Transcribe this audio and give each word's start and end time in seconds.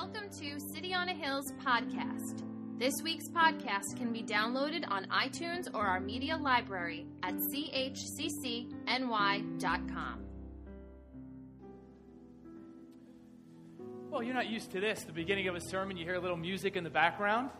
Welcome 0.00 0.30
to 0.40 0.60
City 0.60 0.94
on 0.94 1.08
a 1.08 1.12
Hill's 1.12 1.50
podcast. 1.54 2.44
This 2.78 2.94
week's 3.02 3.28
podcast 3.30 3.96
can 3.96 4.12
be 4.12 4.22
downloaded 4.22 4.88
on 4.88 5.06
iTunes 5.06 5.66
or 5.74 5.84
our 5.84 5.98
media 5.98 6.36
library 6.36 7.04
at 7.24 7.34
chccny.com. 7.34 8.70
Well, 14.08 14.22
you're 14.22 14.34
not 14.34 14.48
used 14.48 14.70
to 14.70 14.78
this. 14.78 15.02
The 15.02 15.12
beginning 15.12 15.48
of 15.48 15.56
a 15.56 15.60
sermon, 15.60 15.96
you 15.96 16.04
hear 16.04 16.14
a 16.14 16.20
little 16.20 16.36
music 16.36 16.76
in 16.76 16.84
the 16.84 16.90
background. 16.90 17.50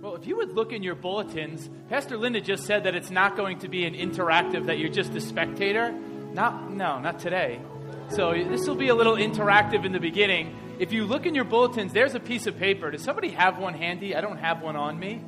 Well, 0.00 0.16
if 0.16 0.26
you 0.26 0.36
would 0.38 0.52
look 0.52 0.72
in 0.72 0.82
your 0.82 0.96
bulletins, 0.96 1.70
Pastor 1.88 2.16
Linda 2.16 2.40
just 2.40 2.64
said 2.64 2.82
that 2.84 2.96
it's 2.96 3.10
not 3.12 3.36
going 3.36 3.60
to 3.60 3.68
be 3.68 3.84
an 3.84 3.94
interactive, 3.94 4.66
that 4.66 4.80
you're 4.80 4.88
just 4.88 5.14
a 5.14 5.20
spectator. 5.20 5.92
Not, 5.92 6.72
no, 6.72 6.98
not 6.98 7.20
today. 7.20 7.60
So 8.08 8.32
this 8.32 8.66
will 8.66 8.74
be 8.74 8.88
a 8.88 8.96
little 8.96 9.14
interactive 9.14 9.84
in 9.84 9.92
the 9.92 10.00
beginning. 10.00 10.58
If 10.78 10.92
you 10.92 11.04
look 11.04 11.24
in 11.24 11.34
your 11.34 11.44
bulletins, 11.44 11.92
there's 11.92 12.14
a 12.14 12.20
piece 12.20 12.46
of 12.46 12.58
paper. 12.58 12.90
Does 12.90 13.02
somebody 13.02 13.28
have 13.30 13.58
one 13.58 13.74
handy? 13.74 14.16
I 14.16 14.20
don't 14.20 14.38
have 14.38 14.60
one 14.60 14.74
on 14.74 14.98
me. 14.98 15.22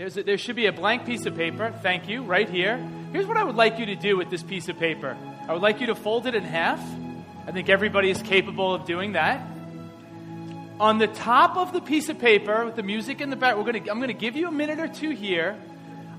A, 0.00 0.10
there 0.10 0.38
should 0.38 0.56
be 0.56 0.66
a 0.66 0.72
blank 0.72 1.06
piece 1.06 1.26
of 1.26 1.36
paper. 1.36 1.72
Thank 1.82 2.08
you, 2.08 2.22
right 2.22 2.48
here. 2.48 2.76
Here's 3.12 3.26
what 3.26 3.36
I 3.36 3.44
would 3.44 3.54
like 3.54 3.78
you 3.78 3.86
to 3.86 3.96
do 3.96 4.16
with 4.16 4.30
this 4.30 4.42
piece 4.42 4.68
of 4.68 4.78
paper 4.78 5.16
I 5.48 5.52
would 5.52 5.62
like 5.62 5.80
you 5.80 5.86
to 5.86 5.94
fold 5.94 6.26
it 6.26 6.34
in 6.34 6.44
half. 6.44 6.80
I 7.46 7.52
think 7.52 7.68
everybody 7.68 8.10
is 8.10 8.20
capable 8.20 8.74
of 8.74 8.84
doing 8.84 9.12
that. 9.12 9.40
On 10.78 10.98
the 10.98 11.06
top 11.06 11.56
of 11.56 11.72
the 11.72 11.80
piece 11.80 12.08
of 12.08 12.18
paper 12.18 12.64
with 12.66 12.76
the 12.76 12.82
music 12.82 13.20
in 13.20 13.30
the 13.30 13.36
back, 13.36 13.56
we're 13.56 13.64
gonna, 13.64 13.78
I'm 13.78 13.98
going 13.98 14.08
to 14.08 14.12
give 14.12 14.36
you 14.36 14.48
a 14.48 14.52
minute 14.52 14.78
or 14.78 14.88
two 14.88 15.10
here. 15.10 15.58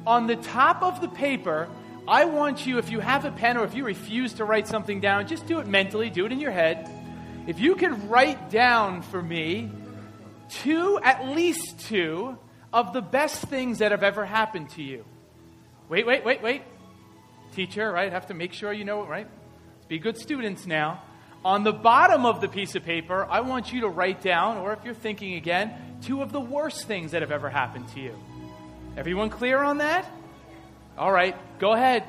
On 0.07 0.27
the 0.27 0.35
top 0.35 0.81
of 0.81 0.99
the 0.99 1.07
paper, 1.07 1.69
I 2.07 2.25
want 2.25 2.65
you, 2.65 2.79
if 2.79 2.89
you 2.89 2.99
have 3.01 3.25
a 3.25 3.31
pen 3.31 3.57
or 3.57 3.65
if 3.65 3.75
you 3.75 3.85
refuse 3.85 4.33
to 4.33 4.45
write 4.45 4.67
something 4.67 4.99
down, 4.99 5.27
just 5.27 5.45
do 5.45 5.59
it 5.59 5.67
mentally, 5.67 6.09
do 6.09 6.25
it 6.25 6.31
in 6.31 6.39
your 6.39 6.51
head. 6.51 6.89
If 7.49 7.59
you 7.59 7.73
could 7.73 8.11
write 8.11 8.51
down 8.51 9.01
for 9.01 9.23
me 9.23 9.71
two, 10.49 10.99
at 11.01 11.29
least 11.29 11.79
two, 11.79 12.37
of 12.71 12.93
the 12.93 13.01
best 13.01 13.41
things 13.41 13.79
that 13.79 13.89
have 13.89 14.03
ever 14.03 14.23
happened 14.23 14.69
to 14.75 14.83
you. 14.83 15.03
Wait, 15.89 16.05
wait, 16.05 16.23
wait, 16.23 16.43
wait. 16.43 16.61
Teacher, 17.55 17.91
right? 17.91 18.11
Have 18.11 18.27
to 18.27 18.35
make 18.35 18.53
sure 18.53 18.71
you 18.71 18.85
know 18.85 19.01
it, 19.01 19.09
right? 19.09 19.27
Be 19.87 19.97
good 19.97 20.19
students 20.19 20.67
now. 20.67 21.01
On 21.43 21.63
the 21.63 21.73
bottom 21.73 22.23
of 22.23 22.39
the 22.39 22.47
piece 22.47 22.75
of 22.75 22.83
paper, 22.83 23.25
I 23.25 23.39
want 23.39 23.73
you 23.73 23.81
to 23.81 23.89
write 23.89 24.21
down, 24.21 24.57
or 24.57 24.71
if 24.73 24.85
you're 24.85 24.93
thinking 24.93 25.33
again, 25.33 25.73
two 26.03 26.21
of 26.21 26.31
the 26.31 26.39
worst 26.39 26.85
things 26.85 27.13
that 27.13 27.23
have 27.23 27.31
ever 27.31 27.49
happened 27.49 27.87
to 27.95 27.99
you. 27.99 28.15
Everyone 28.95 29.31
clear 29.31 29.57
on 29.57 29.79
that? 29.79 30.05
All 30.99 31.11
right, 31.11 31.35
go 31.57 31.73
ahead. 31.73 32.03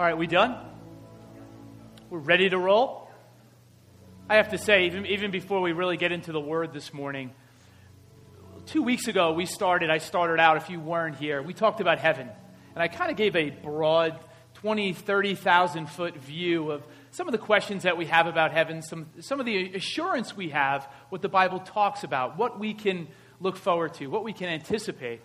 All 0.00 0.06
right, 0.06 0.16
we 0.16 0.26
done? 0.26 0.56
We're 2.08 2.20
ready 2.20 2.48
to 2.48 2.56
roll? 2.56 3.10
I 4.30 4.36
have 4.36 4.48
to 4.52 4.56
say, 4.56 4.86
even, 4.86 5.04
even 5.04 5.30
before 5.30 5.60
we 5.60 5.72
really 5.72 5.98
get 5.98 6.10
into 6.10 6.32
the 6.32 6.40
word 6.40 6.72
this 6.72 6.94
morning, 6.94 7.32
two 8.64 8.82
weeks 8.82 9.08
ago 9.08 9.34
we 9.34 9.44
started, 9.44 9.90
I 9.90 9.98
started 9.98 10.40
out, 10.40 10.56
if 10.56 10.70
you 10.70 10.80
weren't 10.80 11.16
here, 11.16 11.42
we 11.42 11.52
talked 11.52 11.82
about 11.82 11.98
heaven. 11.98 12.30
And 12.74 12.82
I 12.82 12.88
kind 12.88 13.10
of 13.10 13.18
gave 13.18 13.36
a 13.36 13.50
broad 13.50 14.18
20, 14.54 14.94
30,000 14.94 15.86
foot 15.86 16.16
view 16.16 16.70
of 16.70 16.82
some 17.10 17.28
of 17.28 17.32
the 17.32 17.38
questions 17.38 17.82
that 17.82 17.98
we 17.98 18.06
have 18.06 18.26
about 18.26 18.52
heaven, 18.52 18.80
some, 18.80 19.06
some 19.20 19.38
of 19.38 19.44
the 19.44 19.74
assurance 19.74 20.34
we 20.34 20.48
have, 20.48 20.88
what 21.10 21.20
the 21.20 21.28
Bible 21.28 21.60
talks 21.60 22.04
about, 22.04 22.38
what 22.38 22.58
we 22.58 22.72
can 22.72 23.06
look 23.38 23.58
forward 23.58 23.92
to, 23.92 24.06
what 24.06 24.24
we 24.24 24.32
can 24.32 24.48
anticipate. 24.48 25.20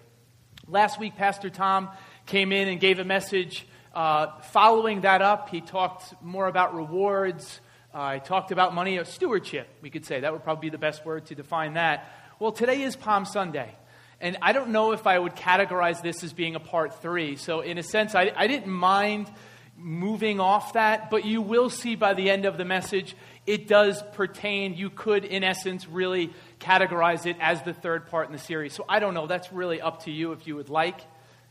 Last 0.67 0.99
week, 0.99 1.15
Pastor 1.15 1.49
Tom 1.49 1.91
came 2.25 2.51
in 2.51 2.67
and 2.67 2.77
gave 2.77 2.99
a 2.99 3.05
message 3.05 3.65
uh, 3.95 4.39
following 4.51 5.01
that 5.01 5.22
up, 5.22 5.50
he 5.50 5.61
talked 5.61 6.22
more 6.22 6.47
about 6.47 6.75
rewards. 6.75 7.61
Uh, 7.94 8.16
he 8.16 8.19
talked 8.19 8.51
about 8.51 8.75
money, 8.75 9.01
stewardship, 9.06 9.67
we 9.81 9.89
could 9.89 10.06
say. 10.06 10.19
That 10.19 10.33
would 10.33 10.44
probably 10.44 10.67
be 10.67 10.72
the 10.72 10.78
best 10.78 11.06
word 11.06 11.28
to 11.28 11.35
define 11.35 11.75
that. 11.75 12.11
Well, 12.38 12.51
today 12.51 12.81
is 12.81 12.97
Palm 12.97 13.23
Sunday. 13.25 13.73
And 14.19 14.38
I 14.41 14.51
don't 14.51 14.69
know 14.69 14.91
if 14.91 15.07
I 15.07 15.17
would 15.17 15.35
categorize 15.35 16.01
this 16.01 16.23
as 16.23 16.34
being 16.34 16.55
a 16.55 16.59
part 16.59 17.01
three. 17.01 17.38
So, 17.38 17.61
in 17.61 17.78
a 17.78 17.84
sense, 17.84 18.16
I, 18.16 18.31
I 18.35 18.47
didn't 18.47 18.72
mind 18.72 19.31
moving 19.78 20.39
off 20.39 20.73
that, 20.73 21.09
but 21.09 21.25
you 21.25 21.41
will 21.41 21.69
see 21.69 21.95
by 21.95 22.13
the 22.13 22.29
end 22.29 22.45
of 22.45 22.57
the 22.57 22.66
message, 22.66 23.16
it 23.45 23.67
does 23.67 24.01
pertain. 24.13 24.73
You 24.75 24.89
could, 24.89 25.25
in 25.25 25.44
essence, 25.44 25.88
really 25.88 26.34
categorize 26.59 27.25
it 27.25 27.38
as 27.39 27.61
the 27.63 27.73
third 27.73 28.07
part 28.07 28.28
in 28.28 28.34
the 28.34 28.39
series. 28.39 28.73
So, 28.73 28.84
I 28.89 29.00
don't 29.00 29.13
know. 29.13 29.28
That's 29.28 29.53
really 29.53 29.79
up 29.79 30.03
to 30.03 30.11
you 30.11 30.34
if 30.34 30.47
you 30.47 30.55
would 30.57 30.69
like. 30.69 31.00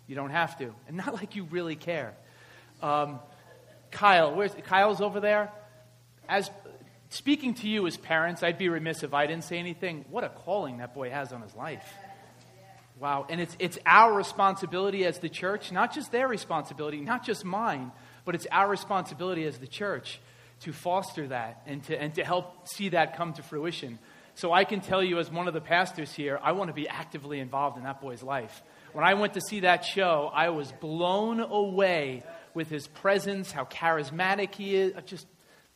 You 0.06 0.14
don't 0.14 0.30
have 0.30 0.58
to. 0.58 0.74
And 0.88 0.96
not 0.98 1.14
like 1.14 1.36
you 1.36 1.44
really 1.44 1.76
care. 1.76 2.14
Um, 2.84 3.20
Kyle, 3.90 4.34
where's 4.34 4.52
Kyle's 4.64 5.00
over 5.00 5.18
there? 5.18 5.50
As 6.28 6.50
speaking 7.08 7.54
to 7.54 7.68
you 7.68 7.86
as 7.86 7.96
parents, 7.96 8.42
I'd 8.42 8.58
be 8.58 8.68
remiss 8.68 9.02
if 9.02 9.14
I 9.14 9.26
didn't 9.26 9.44
say 9.44 9.58
anything. 9.58 10.04
What 10.10 10.22
a 10.22 10.28
calling 10.28 10.78
that 10.78 10.94
boy 10.94 11.08
has 11.08 11.32
on 11.32 11.40
his 11.40 11.54
life. 11.54 11.86
Wow. 13.00 13.24
And 13.30 13.40
it's, 13.40 13.56
it's 13.58 13.78
our 13.86 14.12
responsibility 14.12 15.06
as 15.06 15.18
the 15.18 15.30
church, 15.30 15.72
not 15.72 15.94
just 15.94 16.12
their 16.12 16.28
responsibility, 16.28 17.00
not 17.00 17.24
just 17.24 17.42
mine, 17.42 17.90
but 18.26 18.34
it's 18.34 18.46
our 18.52 18.68
responsibility 18.68 19.46
as 19.46 19.56
the 19.56 19.66
church 19.66 20.20
to 20.60 20.72
foster 20.74 21.26
that 21.28 21.62
and 21.66 21.82
to, 21.84 21.98
and 21.98 22.14
to 22.16 22.22
help 22.22 22.68
see 22.68 22.90
that 22.90 23.16
come 23.16 23.32
to 23.32 23.42
fruition. 23.42 23.98
So 24.34 24.52
I 24.52 24.64
can 24.64 24.80
tell 24.80 25.02
you, 25.02 25.18
as 25.20 25.30
one 25.30 25.48
of 25.48 25.54
the 25.54 25.60
pastors 25.62 26.12
here, 26.12 26.38
I 26.42 26.52
want 26.52 26.68
to 26.68 26.74
be 26.74 26.86
actively 26.86 27.40
involved 27.40 27.78
in 27.78 27.84
that 27.84 28.02
boy's 28.02 28.22
life. 28.22 28.62
When 28.92 29.04
I 29.04 29.14
went 29.14 29.34
to 29.34 29.40
see 29.40 29.60
that 29.60 29.84
show, 29.86 30.30
I 30.34 30.50
was 30.50 30.70
blown 30.70 31.40
away 31.40 32.22
with 32.54 32.68
his 32.68 32.86
presence, 32.86 33.52
how 33.52 33.64
charismatic 33.64 34.54
he 34.54 34.76
is. 34.76 34.94
I'm 34.96 35.04
just 35.04 35.26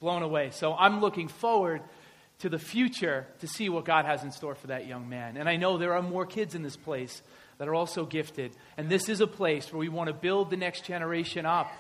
blown 0.01 0.23
away. 0.23 0.51
So 0.51 0.75
I'm 0.75 1.01
looking 1.01 1.29
forward 1.29 1.83
to 2.41 2.49
the 2.49 2.59
future 2.59 3.27
to 3.41 3.49
see 3.49 3.69
what 3.69 3.85
God 3.85 4.05
has 4.05 4.23
in 4.23 4.31
store 4.31 4.55
for 4.55 4.69
that 4.69 4.87
young 4.87 5.09
man. 5.09 5.37
And 5.37 5.49
I 5.49 5.57
know 5.57 5.77
there 5.77 5.95
are 5.95 6.03
more 6.03 6.25
kids 6.25 6.55
in 6.55 6.63
this 6.63 6.77
place 6.77 7.23
that 7.59 7.67
are 7.67 7.75
also 7.75 8.07
gifted. 8.07 8.53
And 8.77 8.89
this 8.89 9.09
is 9.09 9.21
a 9.21 9.27
place 9.27 9.73
where 9.73 9.81
we 9.81 9.89
want 9.89 10.09
to 10.09 10.15
build 10.15 10.51
the 10.51 10.57
next 10.57 10.85
generation 10.85 11.45
up. 11.45 11.71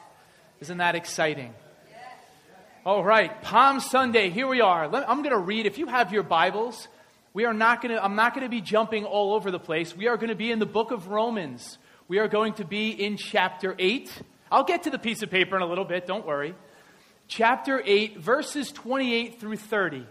Isn't 0.60 0.78
that 0.78 0.96
exciting? 0.96 1.54
All 2.84 3.04
right, 3.04 3.42
Palm 3.42 3.80
Sunday, 3.80 4.30
here 4.30 4.48
we 4.48 4.60
are. 4.60 4.84
I'm 4.84 5.22
going 5.22 5.34
to 5.34 5.38
read. 5.38 5.66
If 5.66 5.78
you 5.78 5.86
have 5.86 6.12
your 6.12 6.22
Bibles, 6.22 6.88
we 7.34 7.44
are 7.44 7.52
not 7.52 7.82
going 7.82 7.94
to, 7.94 8.02
I'm 8.02 8.16
not 8.16 8.34
going 8.34 8.44
to 8.44 8.50
be 8.50 8.60
jumping 8.60 9.04
all 9.04 9.34
over 9.34 9.50
the 9.50 9.58
place. 9.58 9.94
We 9.94 10.08
are 10.08 10.16
going 10.16 10.30
to 10.30 10.34
be 10.34 10.50
in 10.50 10.58
the 10.58 10.66
book 10.66 10.90
of 10.90 11.08
Romans. 11.08 11.78
We 12.08 12.18
are 12.18 12.28
going 12.28 12.54
to 12.54 12.64
be 12.64 12.90
in 12.90 13.16
chapter 13.16 13.76
8. 13.78 14.10
I'll 14.50 14.64
get 14.64 14.84
to 14.84 14.90
the 14.90 14.98
piece 14.98 15.22
of 15.22 15.30
paper 15.30 15.56
in 15.56 15.62
a 15.62 15.66
little 15.66 15.84
bit, 15.84 16.06
don't 16.06 16.26
worry. 16.26 16.54
Chapter 17.26 17.82
8, 17.84 18.18
verses 18.18 18.72
28 18.72 19.40
through 19.40 19.56
30. 19.56 20.06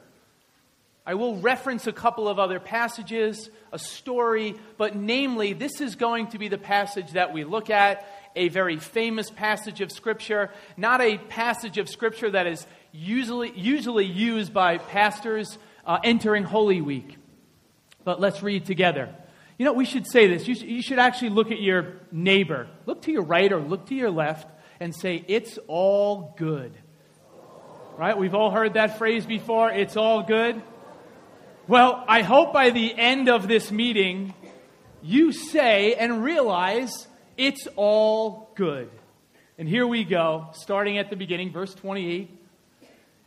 I 1.07 1.13
will 1.13 1.38
reference 1.38 1.88
a 1.88 1.94
couple 1.94 2.28
of 2.28 2.38
other 2.38 2.60
passages, 2.60 3.50
a 3.72 3.80
story, 3.80 4.56
but 4.78 4.95
namely, 4.95 5.54
this 5.54 5.80
is 5.80 5.95
going 5.95 6.28
to 6.28 6.38
be 6.38 6.50
the 6.50 6.57
passage 6.57 7.12
that 7.12 7.31
we 7.31 7.45
look 7.45 7.69
at, 7.69 8.06
a 8.36 8.50
very 8.50 8.78
famous 8.78 9.30
passage 9.31 9.80
of 9.81 9.92
Scripture, 9.92 10.51
not 10.75 11.00
a 11.00 11.18
passage 11.18 11.78
of 11.78 11.88
Scripture 11.88 12.30
that 12.31 12.45
is 12.45 12.68
usually, 12.92 13.51
usually 13.56 14.06
used 14.06 14.54
by 14.54 14.78
pastors 14.78 15.57
uh, 15.86 15.98
entering 16.04 16.44
Holy 16.44 16.81
Week. 16.81 17.16
But 18.04 18.19
let's 18.19 18.44
read 18.44 18.66
together. 18.66 19.16
You 19.57 19.65
know, 19.65 19.74
we 19.74 19.86
should 19.86 20.06
say 20.06 20.27
this. 20.27 20.48
You, 20.48 20.56
sh- 20.56 20.62
you 20.62 20.81
should 20.81 21.00
actually 21.00 21.30
look 21.30 21.51
at 21.51 21.59
your 21.59 21.95
neighbor. 22.12 22.68
Look 22.86 23.04
to 23.04 23.12
your 23.12 23.24
right 23.24 23.51
or 23.51 23.59
look 23.59 23.88
to 23.88 23.95
your 23.95 24.12
left 24.12 24.48
and 24.80 24.95
say, 24.95 25.24
It's 25.27 25.57
all 25.68 26.36
good. 26.38 26.74
Right? 27.98 28.15
We've 28.15 28.36
all 28.36 28.51
heard 28.51 28.75
that 28.75 29.00
phrase 29.00 29.25
before. 29.25 29.71
It's 29.71 29.98
all 29.98 30.21
good. 30.21 30.62
Well, 31.68 32.04
I 32.07 32.21
hope 32.21 32.54
by 32.54 32.69
the 32.69 32.94
end 32.98 33.27
of 33.27 33.48
this 33.48 33.71
meeting, 33.71 34.36
you 35.01 35.31
say 35.31 35.95
and 35.95 36.24
realize 36.24 37.07
it's 37.36 37.68
all 37.75 38.51
good. 38.56 38.92
And 39.57 39.68
here 39.68 39.88
we 39.88 40.03
go, 40.03 40.50
starting 40.53 41.00
at 41.00 41.10
the 41.10 41.15
beginning, 41.15 41.51
verse 41.51 41.74
28. 41.74 42.30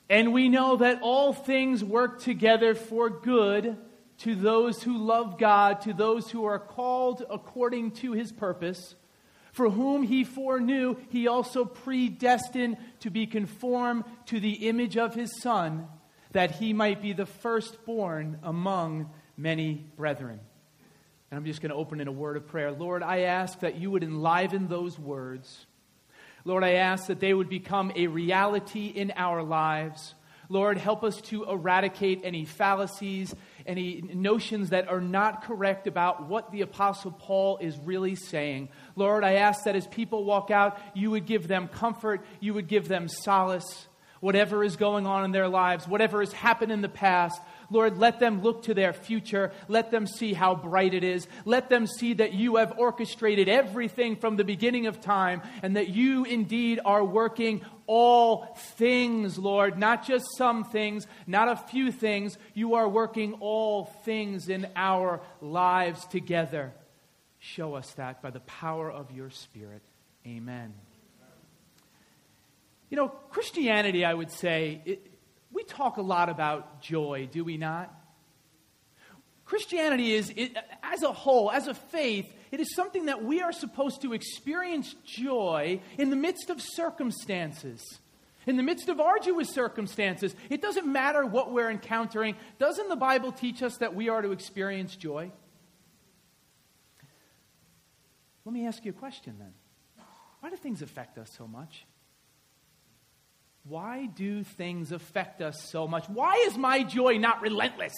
And 0.09 0.33
we 0.33 0.49
know 0.49 0.77
that 0.77 1.01
all 1.03 1.33
things 1.33 1.83
work 1.83 2.21
together 2.21 2.75
for 2.77 3.11
good 3.11 3.77
to 4.21 4.35
those 4.35 4.83
who 4.83 4.97
love 4.97 5.39
God, 5.39 5.83
to 5.83 5.93
those 5.93 6.31
who 6.31 6.45
are 6.45 6.59
called 6.59 7.25
according 7.29 7.93
to 7.93 8.13
his 8.13 8.33
purpose. 8.33 8.95
For 9.53 9.69
whom 9.69 10.03
he 10.03 10.25
foreknew, 10.25 10.97
he 11.09 11.27
also 11.27 11.65
predestined 11.65 12.77
to 13.01 13.11
be 13.11 13.27
conformed 13.27 14.05
to 14.27 14.39
the 14.39 14.69
image 14.69 14.97
of 14.97 15.15
his 15.15 15.41
Son, 15.41 15.89
that 16.33 16.53
he 16.53 16.73
might 16.73 17.03
be 17.03 17.13
the 17.13 17.27
firstborn 17.27 18.39
among 18.43 19.11
many 19.37 19.85
brethren. 19.97 20.39
And 21.31 21.39
I'm 21.39 21.45
just 21.45 21.61
going 21.61 21.71
to 21.71 21.77
open 21.77 22.01
in 22.01 22.09
a 22.09 22.13
word 22.13 22.37
of 22.37 22.47
prayer. 22.47 22.71
Lord, 22.73 23.03
I 23.03 23.21
ask 23.21 23.61
that 23.61 23.77
you 23.77 23.91
would 23.91 24.03
enliven 24.03 24.69
those 24.69 24.99
words. 24.99 25.67
Lord, 26.45 26.63
I 26.63 26.75
ask 26.75 27.07
that 27.07 27.21
they 27.21 27.35
would 27.35 27.49
become 27.49 27.93
a 27.97 28.07
reality 28.07 28.87
in 28.87 29.13
our 29.17 29.43
lives. 29.43 30.15
Lord, 30.49 30.79
help 30.79 31.05
us 31.05 31.21
to 31.23 31.45
eradicate 31.45 32.23
any 32.25 32.45
fallacies, 32.45 33.35
any 33.71 34.03
notions 34.03 34.71
that 34.71 34.89
are 34.89 35.01
not 35.01 35.45
correct 35.45 35.87
about 35.87 36.27
what 36.27 36.51
the 36.51 36.63
Apostle 36.63 37.13
Paul 37.13 37.59
is 37.59 37.79
really 37.79 38.17
saying. 38.17 38.69
Lord, 38.97 39.23
I 39.23 39.35
ask 39.35 39.65
that 39.65 39.77
as 39.77 39.87
people 39.87 40.25
walk 40.25 40.51
out, 40.51 40.77
you 40.93 41.13
would 41.13 41.25
give 41.25 41.47
them 41.47 41.69
comfort, 41.69 42.21
you 42.41 42.53
would 42.55 42.67
give 42.67 42.89
them 42.89 43.09
solace. 43.09 43.87
Whatever 44.19 44.63
is 44.65 44.77
going 44.77 45.07
on 45.07 45.25
in 45.25 45.31
their 45.31 45.49
lives, 45.49 45.89
whatever 45.89 46.21
has 46.21 46.33
happened 46.33 46.73
in 46.73 46.83
the 46.83 46.91
past, 46.91 47.41
Lord, 47.71 47.97
let 47.97 48.19
them 48.19 48.43
look 48.43 48.65
to 48.65 48.75
their 48.75 48.93
future. 48.93 49.53
Let 49.69 49.91
them 49.91 50.07
see 50.07 50.35
how 50.35 50.57
bright 50.57 50.93
it 50.93 51.05
is. 51.05 51.29
Let 51.45 51.71
them 51.71 51.87
see 51.87 52.15
that 52.15 52.35
you 52.35 52.57
have 52.57 52.79
orchestrated 52.79 53.49
everything 53.49 54.17
from 54.17 54.37
the 54.37 54.45
beginning 54.45 54.89
of 54.89 55.01
time 55.01 55.41
and 55.63 55.77
that 55.77 55.89
you 55.89 56.25
indeed 56.25 56.81
are 56.85 57.05
working 57.05 57.63
all 57.93 58.57
things, 58.77 59.37
Lord, 59.37 59.77
not 59.77 60.07
just 60.07 60.25
some 60.37 60.63
things, 60.63 61.09
not 61.27 61.49
a 61.49 61.57
few 61.57 61.91
things. 61.91 62.39
You 62.55 62.75
are 62.75 62.89
working 62.89 63.33
all 63.41 63.87
things 64.05 64.49
in 64.49 64.69
our 64.77 65.21
lives 65.41 66.07
together. 66.07 66.73
Show 67.41 67.75
us 67.75 67.93
that 67.95 68.23
by 68.23 68.31
the 68.31 68.39
power 68.41 68.89
of 68.89 69.11
your 69.11 69.29
Spirit. 69.31 69.83
Amen. 70.25 70.73
You 72.91 72.97
know, 72.97 73.09
Christianity, 73.09 74.05
I 74.05 74.15
would 74.15 74.31
say, 74.31 74.83
it, 74.85 75.11
we 75.53 75.65
talk 75.65 75.97
a 75.97 76.03
lot 76.03 76.29
about 76.29 76.81
joy, 76.81 77.29
do 77.33 77.43
we 77.43 77.57
not? 77.57 77.93
Christianity 79.45 80.15
is, 80.15 80.33
it, 80.37 80.57
as 80.93 81.03
a 81.03 81.13
whole, 81.13 81.51
as 81.51 81.67
a 81.67 81.75
faith, 81.75 82.33
it 82.51 82.61
is 82.61 82.75
something 82.75 83.07
that 83.07 83.25
we 83.25 83.43
are 83.43 83.53
supposed 83.53 84.03
to 84.03 84.13
experience 84.13 84.95
joy 85.05 85.81
in 85.99 86.11
the 86.11 86.17
midst 86.17 86.51
of 86.51 86.61
circumstances. 86.61 87.83
In 88.47 88.57
the 88.57 88.63
midst 88.63 88.89
of 88.89 89.01
arduous 89.01 89.51
circumstances, 89.51 90.35
it 90.49 90.63
doesn't 90.63 90.87
matter 90.87 91.25
what 91.25 91.53
we're 91.53 91.71
encountering. 91.71 92.37
Doesn't 92.59 92.89
the 92.89 92.97
Bible 92.97 93.33
teach 93.33 93.63
us 93.63 93.77
that 93.79 93.95
we 93.95 94.09
are 94.09 94.23
to 94.23 94.33
experience 94.33 94.97
joy? 94.97 95.31
Let 98.45 98.53
me 98.53 98.67
ask 98.67 98.85
you 98.85 98.91
a 98.91 98.95
question 98.95 99.37
then. 99.39 99.53
Why 100.41 100.51
do 100.51 100.57
things 100.57 100.81
affect 100.81 101.19
us 101.19 101.31
so 101.37 101.47
much? 101.47 101.85
Why 103.65 104.07
do 104.07 104.43
things 104.43 104.91
affect 104.91 105.43
us 105.43 105.69
so 105.71 105.87
much? 105.87 106.09
Why 106.09 106.45
is 106.47 106.57
my 106.57 106.83
joy 106.83 107.19
not 107.19 107.43
relentless? 107.43 107.95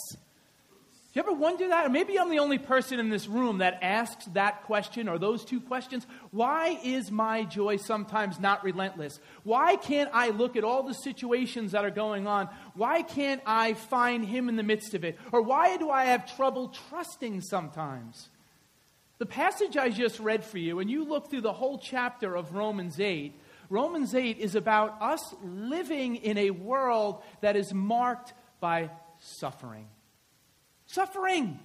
Do 1.13 1.21
you 1.21 1.27
ever 1.27 1.39
wonder 1.39 1.69
that? 1.69 1.85
Or 1.85 1.91
maybe 1.91 2.19
I'm 2.19 2.31
the 2.31 2.39
only 2.39 2.57
person 2.57 2.99
in 2.99 3.11
this 3.11 3.29
room 3.29 3.59
that 3.59 3.81
asks 3.83 4.25
that 4.33 4.63
question 4.63 5.11
or 5.11 5.19
those 5.19 5.45
two 5.45 5.61
questions. 5.61 6.07
Why 6.31 6.81
is 6.83 7.11
my 7.11 7.45
joy 7.45 7.77
sometimes 7.77 8.41
not 8.41 8.65
relentless? 8.65 9.21
Why 9.43 9.77
can't 9.77 10.09
I 10.15 10.31
look 10.31 10.57
at 10.57 10.65
all 10.65 10.83
the 10.83 10.95
situations 10.95 11.73
that 11.73 11.85
are 11.85 11.91
going 11.91 12.27
on? 12.27 12.49
Why 12.73 13.03
can't 13.03 13.43
I 13.45 13.75
find 13.75 14.25
Him 14.25 14.49
in 14.49 14.57
the 14.57 14.63
midst 14.63 14.95
of 14.95 15.05
it? 15.05 15.19
Or 15.33 15.43
why 15.43 15.77
do 15.77 15.91
I 15.91 16.07
have 16.07 16.35
trouble 16.35 16.75
trusting 16.89 17.43
sometimes? 17.43 18.31
The 19.19 19.27
passage 19.27 19.77
I 19.77 19.91
just 19.91 20.19
read 20.19 20.47
for 20.47 20.57
you, 20.57 20.79
and 20.79 20.91
you 20.91 21.05
look 21.05 21.29
through 21.29 21.43
the 21.43 21.53
whole 21.53 21.77
chapter 21.77 22.35
of 22.35 22.55
Romans 22.55 22.99
8, 22.99 23.35
Romans 23.69 24.15
8 24.15 24.39
is 24.39 24.55
about 24.55 24.97
us 25.03 25.35
living 25.45 26.17
in 26.17 26.39
a 26.39 26.53
world 26.53 27.23
that 27.43 27.55
is 27.55 27.75
marked 27.75 28.33
by 28.61 28.89
suffering. 29.19 29.87
Suffering. 30.93 31.59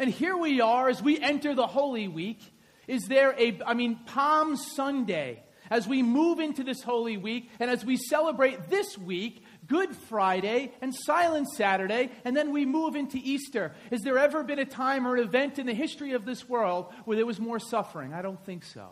And 0.00 0.10
here 0.10 0.36
we 0.36 0.60
are 0.60 0.88
as 0.88 1.00
we 1.00 1.20
enter 1.20 1.54
the 1.54 1.68
Holy 1.68 2.08
Week. 2.08 2.40
Is 2.88 3.04
there 3.06 3.34
a, 3.38 3.60
I 3.64 3.74
mean, 3.74 4.00
Palm 4.06 4.56
Sunday, 4.56 5.44
as 5.70 5.86
we 5.86 6.02
move 6.02 6.40
into 6.40 6.64
this 6.64 6.82
Holy 6.82 7.16
Week 7.16 7.48
and 7.60 7.70
as 7.70 7.84
we 7.84 7.96
celebrate 7.96 8.68
this 8.68 8.98
week, 8.98 9.44
Good 9.68 9.94
Friday 9.94 10.72
and 10.80 10.92
Silent 10.92 11.48
Saturday, 11.50 12.10
and 12.24 12.36
then 12.36 12.52
we 12.52 12.66
move 12.66 12.96
into 12.96 13.18
Easter. 13.22 13.72
Has 13.90 14.00
there 14.02 14.18
ever 14.18 14.42
been 14.42 14.58
a 14.58 14.64
time 14.64 15.06
or 15.06 15.16
an 15.16 15.22
event 15.22 15.60
in 15.60 15.66
the 15.66 15.72
history 15.72 16.12
of 16.14 16.24
this 16.24 16.48
world 16.48 16.92
where 17.04 17.16
there 17.16 17.24
was 17.24 17.38
more 17.38 17.60
suffering? 17.60 18.12
I 18.12 18.22
don't 18.22 18.44
think 18.44 18.64
so. 18.64 18.88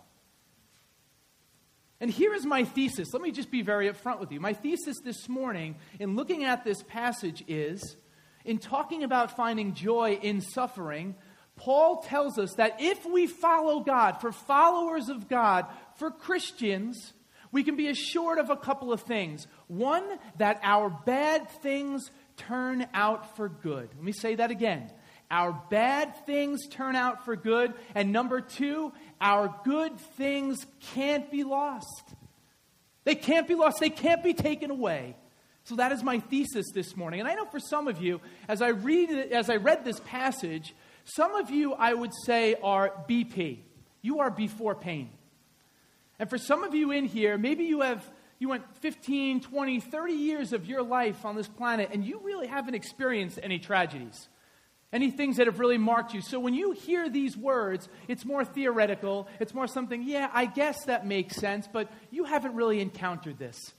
And 2.01 2.09
here 2.09 2.35
is 2.35 2.47
my 2.47 2.63
thesis. 2.63 3.13
Let 3.13 3.23
me 3.23 3.33
just 3.33 3.51
be 3.51 3.63
very 3.63 3.91
upfront 3.91 4.21
with 4.21 4.31
you. 4.31 4.39
My 4.39 4.53
thesis 4.53 5.01
this 5.01 5.29
morning 5.29 5.75
in 5.99 6.15
looking 6.15 6.45
at 6.45 6.63
this 6.63 6.85
passage 6.85 7.43
is 7.49 7.97
in 8.45 8.59
talking 8.59 9.03
about 9.05 9.37
finding 9.37 9.75
joy 9.75 10.19
in 10.23 10.41
suffering, 10.41 11.15
Paul 11.57 12.03
tells 12.03 12.39
us 12.39 12.55
that 12.55 12.77
if 12.81 13.05
we 13.07 13.27
follow 13.27 13.81
God, 13.81 14.21
for 14.21 14.33
followers 14.33 15.09
of 15.09 15.29
God, 15.29 15.67
for 15.97 16.11
Christians, 16.11 17.13
we 17.53 17.63
can 17.63 17.77
be 17.77 17.89
assured 17.89 18.39
of 18.39 18.51
a 18.51 18.57
couple 18.57 18.93
of 18.93 19.03
things. 19.03 19.47
One, 19.69 20.05
that 20.39 20.61
our 20.63 20.91
bad 20.91 21.49
things 21.63 22.11
turn 22.37 22.87
out 22.95 23.37
for 23.37 23.49
good. 23.49 23.91
Let 23.95 24.03
me 24.03 24.13
say 24.13 24.35
that 24.37 24.51
again. 24.51 24.91
Our 25.31 25.53
bad 25.71 26.27
things 26.27 26.67
turn 26.69 26.97
out 26.97 27.25
for 27.25 27.37
good. 27.37 27.73
And 27.95 28.13
number 28.13 28.41
two, 28.41 28.93
our 29.21 29.55
good 29.65 29.99
things 29.99 30.67
can't 30.95 31.31
be 31.31 31.45
lost. 31.45 32.15
They 33.05 33.15
can't 33.15 33.49
be 33.49 33.55
lost, 33.55 33.81
they 33.81 33.91
can't 33.91 34.23
be 34.23 34.35
taken 34.35 34.71
away. 34.71 35.17
So 35.65 35.77
that 35.77 35.93
is 35.93 36.03
my 36.03 36.19
thesis 36.19 36.67
this 36.75 36.97
morning. 36.97 37.21
And 37.21 37.29
I 37.29 37.35
know 37.35 37.45
for 37.45 37.61
some 37.61 37.87
of 37.87 38.01
you, 38.01 38.21
as 38.49 38.61
I 38.63 38.69
read 38.69 39.11
as 39.11 39.49
I 39.49 39.57
read 39.57 39.85
this 39.85 40.01
passage, 40.01 40.75
some 41.05 41.35
of 41.35 41.51
you 41.51 41.75
I 41.75 41.95
would 41.95 42.13
say 42.25 42.57
are 42.63 42.93
BP. 43.09 43.59
You 44.01 44.21
are 44.21 44.31
before 44.31 44.75
pain. 44.75 45.11
And 46.19 46.29
for 46.29 46.39
some 46.39 46.65
of 46.65 46.75
you 46.75 46.91
in 46.91 47.07
here, 47.07 47.39
maybe 47.39 47.65
you 47.65 47.81
have 47.83 48.09
you 48.39 48.49
went 48.49 48.65
15, 48.81 49.41
20, 49.41 49.81
30 49.81 50.13
years 50.13 50.53
of 50.53 50.67
your 50.67 50.83
life 50.83 51.25
on 51.25 51.37
this 51.37 51.47
planet 51.47 51.91
and 51.93 52.05
you 52.05 52.21
really 52.25 52.49
haven't 52.49 52.75
experienced 52.75 53.39
any 53.41 53.61
tragedies 53.61 54.29
any 54.93 55.11
things 55.11 55.39
that 55.39 55.47
have 55.47 55.59
really 55.59 55.79
marked 55.79 56.13
you. 56.13 56.21
So 56.21 56.39
when 56.39 56.55
you 56.55 56.73
hear 56.73 57.09
these 57.09 57.37
words, 57.37 57.89
it's 58.09 58.25
more 58.25 58.45
theoretical. 58.45 59.27
It's 59.41 59.55
more 59.55 59.67
something, 59.67 60.03
yeah, 60.03 60.29
I 60.33 60.47
guess 60.47 60.85
that 60.85 61.07
makes 61.07 61.37
sense, 61.37 61.67
but 61.67 61.91
you 62.11 62.25
haven't 62.25 62.55
really 62.55 62.81
encountered 62.81 63.39
this. 63.39 63.73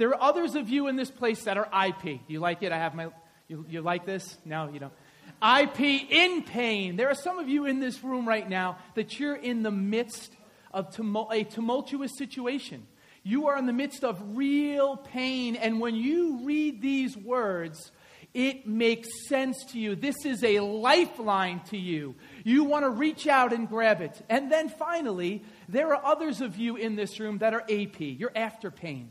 There 0.00 0.08
are 0.08 0.22
others 0.22 0.54
of 0.54 0.70
you 0.70 0.88
in 0.88 0.96
this 0.96 1.10
place 1.10 1.44
that 1.44 1.58
are 1.58 1.68
IP. 1.86 2.20
You 2.26 2.40
like 2.40 2.62
it? 2.62 2.72
I 2.72 2.78
have 2.78 2.94
my, 2.94 3.08
you, 3.48 3.66
you 3.68 3.82
like 3.82 4.06
this? 4.06 4.38
No, 4.46 4.70
you 4.72 4.80
don't. 4.80 4.94
IP 5.42 5.78
in 6.10 6.42
pain. 6.42 6.96
There 6.96 7.10
are 7.10 7.14
some 7.14 7.38
of 7.38 7.50
you 7.50 7.66
in 7.66 7.80
this 7.80 8.02
room 8.02 8.26
right 8.26 8.48
now 8.48 8.78
that 8.94 9.20
you're 9.20 9.36
in 9.36 9.62
the 9.62 9.70
midst 9.70 10.32
of 10.72 10.86
a 11.30 11.44
tumultuous 11.44 12.16
situation. 12.16 12.86
You 13.24 13.48
are 13.48 13.58
in 13.58 13.66
the 13.66 13.74
midst 13.74 14.02
of 14.02 14.38
real 14.38 14.96
pain, 14.96 15.54
and 15.54 15.82
when 15.82 15.94
you 15.96 16.46
read 16.46 16.80
these 16.80 17.14
words, 17.14 17.92
it 18.32 18.66
makes 18.66 19.28
sense 19.28 19.62
to 19.72 19.78
you. 19.78 19.96
This 19.96 20.24
is 20.24 20.42
a 20.42 20.60
lifeline 20.60 21.60
to 21.68 21.76
you. 21.76 22.14
You 22.42 22.64
want 22.64 22.86
to 22.86 22.90
reach 22.90 23.26
out 23.26 23.52
and 23.52 23.68
grab 23.68 24.00
it. 24.00 24.18
And 24.30 24.50
then 24.50 24.70
finally, 24.70 25.42
there 25.68 25.94
are 25.94 26.02
others 26.02 26.40
of 26.40 26.56
you 26.56 26.76
in 26.76 26.96
this 26.96 27.20
room 27.20 27.36
that 27.40 27.52
are 27.52 27.64
AP. 27.68 28.00
You're 28.00 28.32
after 28.34 28.70
pain. 28.70 29.10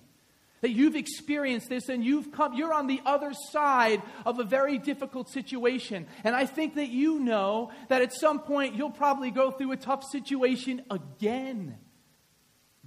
That 0.62 0.72
you've 0.72 0.96
experienced 0.96 1.70
this 1.70 1.88
and 1.88 2.04
you've 2.04 2.32
come, 2.32 2.54
you're 2.54 2.74
on 2.74 2.88
the 2.88 3.01
other 3.06 3.32
side 3.51 4.01
of 4.25 4.39
a 4.39 4.44
very 4.44 4.78
difficult 4.78 5.30
situation. 5.30 6.06
And 6.24 6.36
I 6.36 6.46
think 6.46 6.75
that 6.75 6.89
you 6.89 7.20
know 7.20 7.72
that 7.88 8.01
at 8.01 8.13
some 8.13 8.39
point 8.39 8.75
you'll 8.75 8.92
probably 8.92 9.32
go 9.32 9.51
through 9.51 9.72
a 9.72 9.78
tough 9.78 10.04
situation 10.12 10.82
again. 10.89 11.78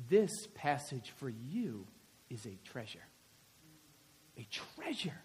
This 0.08 0.30
passage 0.54 1.12
for 1.16 1.30
you 1.30 1.86
is 2.28 2.44
a 2.46 2.58
treasure. 2.64 3.06
A 4.36 4.46
treasure 4.50 5.22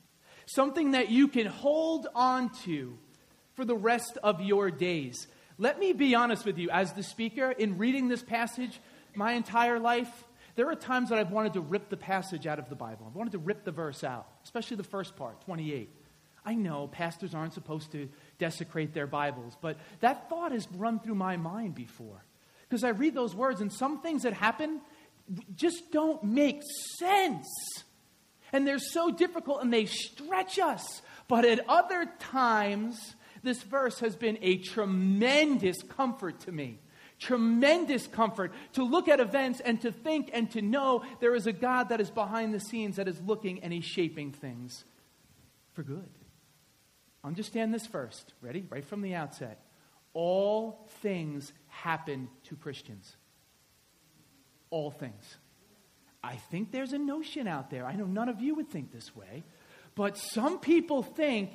something 0.47 0.91
that 0.91 1.09
you 1.09 1.27
can 1.27 1.45
hold 1.45 2.07
on 2.15 2.49
to 2.63 2.97
for 3.53 3.65
the 3.65 3.75
rest 3.75 4.17
of 4.23 4.41
your 4.41 4.71
days. 4.71 5.27
Let 5.57 5.79
me 5.79 5.93
be 5.93 6.15
honest 6.15 6.45
with 6.45 6.57
you, 6.57 6.69
as 6.69 6.93
the 6.93 7.03
speaker, 7.03 7.51
in 7.51 7.77
reading 7.77 8.07
this 8.07 8.23
passage 8.23 8.79
my 9.15 9.33
entire 9.33 9.79
life, 9.79 10.23
there 10.57 10.69
are 10.69 10.75
times 10.75 11.09
that 11.09 11.19
I've 11.19 11.31
wanted 11.31 11.53
to 11.53 11.61
rip 11.61 11.89
the 11.89 11.97
passage 11.97 12.47
out 12.47 12.57
of 12.57 12.67
the 12.67 12.75
Bible. 12.75 13.05
I've 13.07 13.15
wanted 13.15 13.31
to 13.33 13.37
rip 13.37 13.63
the 13.63 13.71
verse 13.71 14.03
out, 14.03 14.27
especially 14.43 14.77
the 14.77 14.83
first 14.83 15.15
part, 15.15 15.39
28. 15.45 15.89
I 16.43 16.55
know 16.55 16.87
pastors 16.87 17.35
aren't 17.35 17.53
supposed 17.53 17.91
to 17.91 18.09
desecrate 18.39 18.93
their 18.93 19.05
Bibles, 19.05 19.55
but 19.61 19.77
that 19.99 20.29
thought 20.29 20.51
has 20.51 20.67
run 20.71 20.99
through 20.99 21.15
my 21.15 21.37
mind 21.37 21.75
before. 21.75 22.25
Because 22.67 22.83
I 22.83 22.89
read 22.89 23.13
those 23.13 23.35
words, 23.35 23.61
and 23.61 23.71
some 23.71 24.01
things 24.01 24.23
that 24.23 24.33
happen 24.33 24.81
just 25.55 25.91
don't 25.91 26.23
make 26.23 26.61
sense. 26.97 27.47
And 28.51 28.65
they're 28.65 28.79
so 28.79 29.11
difficult 29.11 29.61
and 29.61 29.71
they 29.71 29.85
stretch 29.85 30.57
us. 30.57 31.01
But 31.27 31.45
at 31.45 31.69
other 31.69 32.09
times, 32.19 32.97
this 33.43 33.61
verse 33.61 33.99
has 33.99 34.15
been 34.15 34.39
a 34.41 34.57
tremendous 34.57 35.77
comfort 35.83 36.39
to 36.41 36.51
me. 36.51 36.79
Tremendous 37.19 38.05
comfort 38.05 38.51
to 38.73 38.83
look 38.83 39.07
at 39.07 39.19
events 39.19 39.59
and 39.59 39.81
to 39.81 39.91
think 39.91 40.29
and 40.33 40.51
to 40.51 40.61
know 40.61 41.03
there 41.19 41.33
is 41.33 41.47
a 41.47 41.51
God 41.51 41.89
that 41.89 41.99
is 41.99 42.11
behind 42.11 42.53
the 42.53 42.59
scenes 42.59 42.97
that 42.97 43.07
is 43.07 43.19
looking 43.21 43.63
and 43.63 43.73
He's 43.73 43.85
shaping 43.85 44.31
things 44.31 44.85
for 45.73 45.83
good. 45.83 46.09
Understand 47.23 47.73
this 47.73 47.87
first. 47.87 48.33
Ready? 48.41 48.65
Right 48.69 48.85
from 48.85 49.01
the 49.01 49.15
outset. 49.15 49.59
All 50.13 50.87
things 51.01 51.51
happen 51.67 52.29
to 52.45 52.55
Christians. 52.55 53.15
All 54.69 54.91
things. 54.91 55.37
I 56.23 56.35
think 56.35 56.71
there's 56.71 56.93
a 56.93 56.97
notion 56.97 57.47
out 57.47 57.69
there. 57.69 57.85
I 57.85 57.95
know 57.95 58.05
none 58.05 58.29
of 58.29 58.41
you 58.41 58.55
would 58.55 58.69
think 58.69 58.91
this 58.91 59.15
way, 59.15 59.43
but 59.95 60.17
some 60.17 60.59
people 60.59 61.03
think 61.03 61.51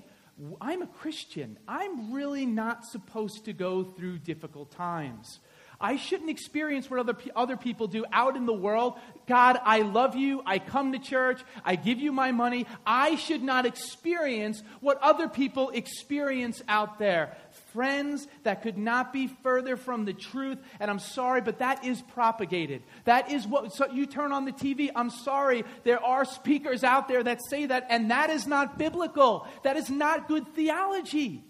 I'm 0.60 0.82
a 0.82 0.86
Christian. 0.86 1.58
I'm 1.68 2.12
really 2.12 2.46
not 2.46 2.84
supposed 2.86 3.44
to 3.44 3.52
go 3.52 3.84
through 3.84 4.18
difficult 4.18 4.70
times. 4.70 5.40
I 5.82 5.96
shouldn't 5.96 6.30
experience 6.30 6.88
what 6.88 7.00
other, 7.00 7.16
other 7.36 7.56
people 7.56 7.88
do 7.88 8.04
out 8.12 8.36
in 8.36 8.46
the 8.46 8.52
world. 8.52 8.94
God, 9.26 9.58
I 9.64 9.82
love 9.82 10.16
you. 10.16 10.42
I 10.46 10.58
come 10.58 10.92
to 10.92 10.98
church. 10.98 11.42
I 11.64 11.76
give 11.76 11.98
you 11.98 12.12
my 12.12 12.32
money. 12.32 12.66
I 12.86 13.16
should 13.16 13.42
not 13.42 13.66
experience 13.66 14.62
what 14.80 14.98
other 15.02 15.28
people 15.28 15.70
experience 15.70 16.62
out 16.68 16.98
there 16.98 17.36
friends 17.72 18.26
that 18.42 18.62
could 18.62 18.78
not 18.78 19.12
be 19.12 19.26
further 19.42 19.76
from 19.76 20.04
the 20.04 20.12
truth. 20.12 20.58
And 20.78 20.90
I'm 20.90 20.98
sorry, 20.98 21.40
but 21.40 21.58
that 21.58 21.84
is 21.84 22.00
propagated. 22.02 22.82
That 23.04 23.30
is 23.30 23.46
what, 23.46 23.72
so 23.72 23.90
you 23.90 24.06
turn 24.06 24.32
on 24.32 24.44
the 24.44 24.52
TV. 24.52 24.90
I'm 24.94 25.10
sorry, 25.10 25.64
there 25.84 26.02
are 26.02 26.24
speakers 26.24 26.84
out 26.84 27.08
there 27.08 27.22
that 27.22 27.40
say 27.48 27.66
that, 27.66 27.86
and 27.88 28.10
that 28.10 28.30
is 28.30 28.46
not 28.46 28.78
biblical. 28.78 29.46
That 29.62 29.76
is 29.76 29.90
not 29.90 30.28
good 30.28 30.46
theology. 30.54 31.42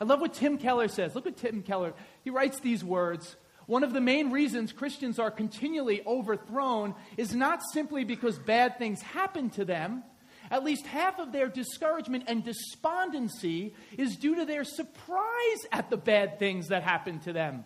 I 0.00 0.04
love 0.04 0.20
what 0.20 0.34
Tim 0.34 0.58
Keller 0.58 0.88
says. 0.88 1.14
Look 1.14 1.24
what 1.24 1.36
Tim 1.36 1.62
Keller, 1.62 1.94
he 2.22 2.30
writes 2.30 2.60
these 2.60 2.84
words. 2.84 3.36
One 3.66 3.82
of 3.82 3.92
the 3.92 4.00
main 4.00 4.30
reasons 4.30 4.72
Christians 4.72 5.18
are 5.18 5.30
continually 5.30 6.02
overthrown 6.06 6.94
is 7.16 7.34
not 7.34 7.60
simply 7.72 8.04
because 8.04 8.38
bad 8.38 8.78
things 8.78 9.02
happen 9.02 9.50
to 9.50 9.64
them 9.64 10.04
at 10.50 10.64
least 10.64 10.86
half 10.86 11.18
of 11.18 11.32
their 11.32 11.48
discouragement 11.48 12.24
and 12.26 12.44
despondency 12.44 13.74
is 13.96 14.16
due 14.16 14.36
to 14.36 14.44
their 14.44 14.64
surprise 14.64 15.66
at 15.72 15.90
the 15.90 15.96
bad 15.96 16.38
things 16.38 16.68
that 16.68 16.82
happen 16.82 17.18
to 17.20 17.32
them. 17.32 17.64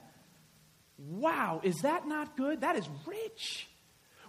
Wow, 0.99 1.61
is 1.63 1.77
that 1.83 2.07
not 2.07 2.37
good? 2.37 2.61
That 2.61 2.77
is 2.77 2.89
rich. 3.07 3.69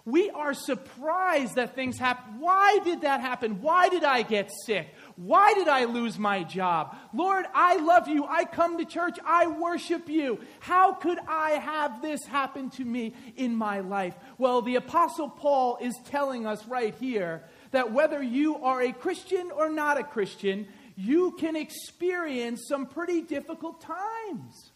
We 0.04 0.30
are 0.30 0.52
surprised 0.52 1.54
that 1.54 1.76
things 1.76 1.96
happen. 1.96 2.40
Why 2.40 2.80
did 2.82 3.02
that 3.02 3.20
happen? 3.20 3.62
Why 3.62 3.88
did 3.88 4.02
I 4.02 4.22
get 4.22 4.50
sick? 4.66 4.88
Why 5.14 5.54
did 5.54 5.68
I 5.68 5.84
lose 5.84 6.18
my 6.18 6.42
job? 6.42 6.96
Lord, 7.14 7.46
I 7.54 7.76
love 7.76 8.08
you. 8.08 8.24
I 8.24 8.44
come 8.44 8.78
to 8.78 8.84
church. 8.84 9.18
I 9.24 9.46
worship 9.46 10.08
you. 10.08 10.40
How 10.58 10.94
could 10.94 11.18
I 11.28 11.50
have 11.52 12.02
this 12.02 12.24
happen 12.24 12.70
to 12.70 12.84
me 12.84 13.14
in 13.36 13.54
my 13.54 13.78
life? 13.78 14.16
Well, 14.38 14.62
the 14.62 14.74
Apostle 14.74 15.30
Paul 15.30 15.78
is 15.80 15.94
telling 16.06 16.46
us 16.46 16.66
right 16.66 16.94
here 16.96 17.44
that 17.70 17.92
whether 17.92 18.20
you 18.20 18.56
are 18.56 18.82
a 18.82 18.92
Christian 18.92 19.52
or 19.52 19.70
not 19.70 20.00
a 20.00 20.04
Christian, 20.04 20.66
you 20.96 21.36
can 21.38 21.54
experience 21.54 22.66
some 22.66 22.86
pretty 22.86 23.22
difficult 23.22 23.80
times. 23.80 24.71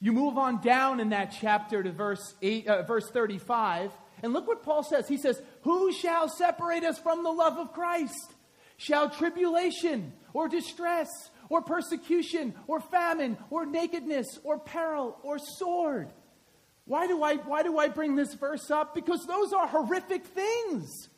You 0.00 0.12
move 0.12 0.38
on 0.38 0.62
down 0.62 0.98
in 0.98 1.10
that 1.10 1.36
chapter 1.38 1.82
to 1.82 1.92
verse, 1.92 2.34
eight, 2.40 2.66
uh, 2.66 2.82
verse 2.82 3.10
35, 3.10 3.92
and 4.22 4.32
look 4.32 4.46
what 4.46 4.62
Paul 4.62 4.82
says. 4.82 5.08
He 5.08 5.18
says, 5.18 5.40
Who 5.62 5.92
shall 5.92 6.28
separate 6.28 6.84
us 6.84 6.98
from 6.98 7.22
the 7.22 7.30
love 7.30 7.58
of 7.58 7.72
Christ? 7.72 8.34
Shall 8.78 9.10
tribulation 9.10 10.14
or 10.32 10.48
distress 10.48 11.08
or 11.50 11.60
persecution 11.60 12.54
or 12.66 12.80
famine 12.80 13.36
or 13.50 13.66
nakedness 13.66 14.38
or 14.42 14.58
peril 14.58 15.18
or 15.22 15.38
sword? 15.38 16.10
Why 16.86 17.06
do 17.06 17.22
I, 17.22 17.36
why 17.36 17.62
do 17.62 17.78
I 17.78 17.88
bring 17.88 18.16
this 18.16 18.32
verse 18.34 18.70
up? 18.70 18.94
Because 18.94 19.26
those 19.26 19.52
are 19.52 19.66
horrific 19.66 20.24
things. 20.24 21.08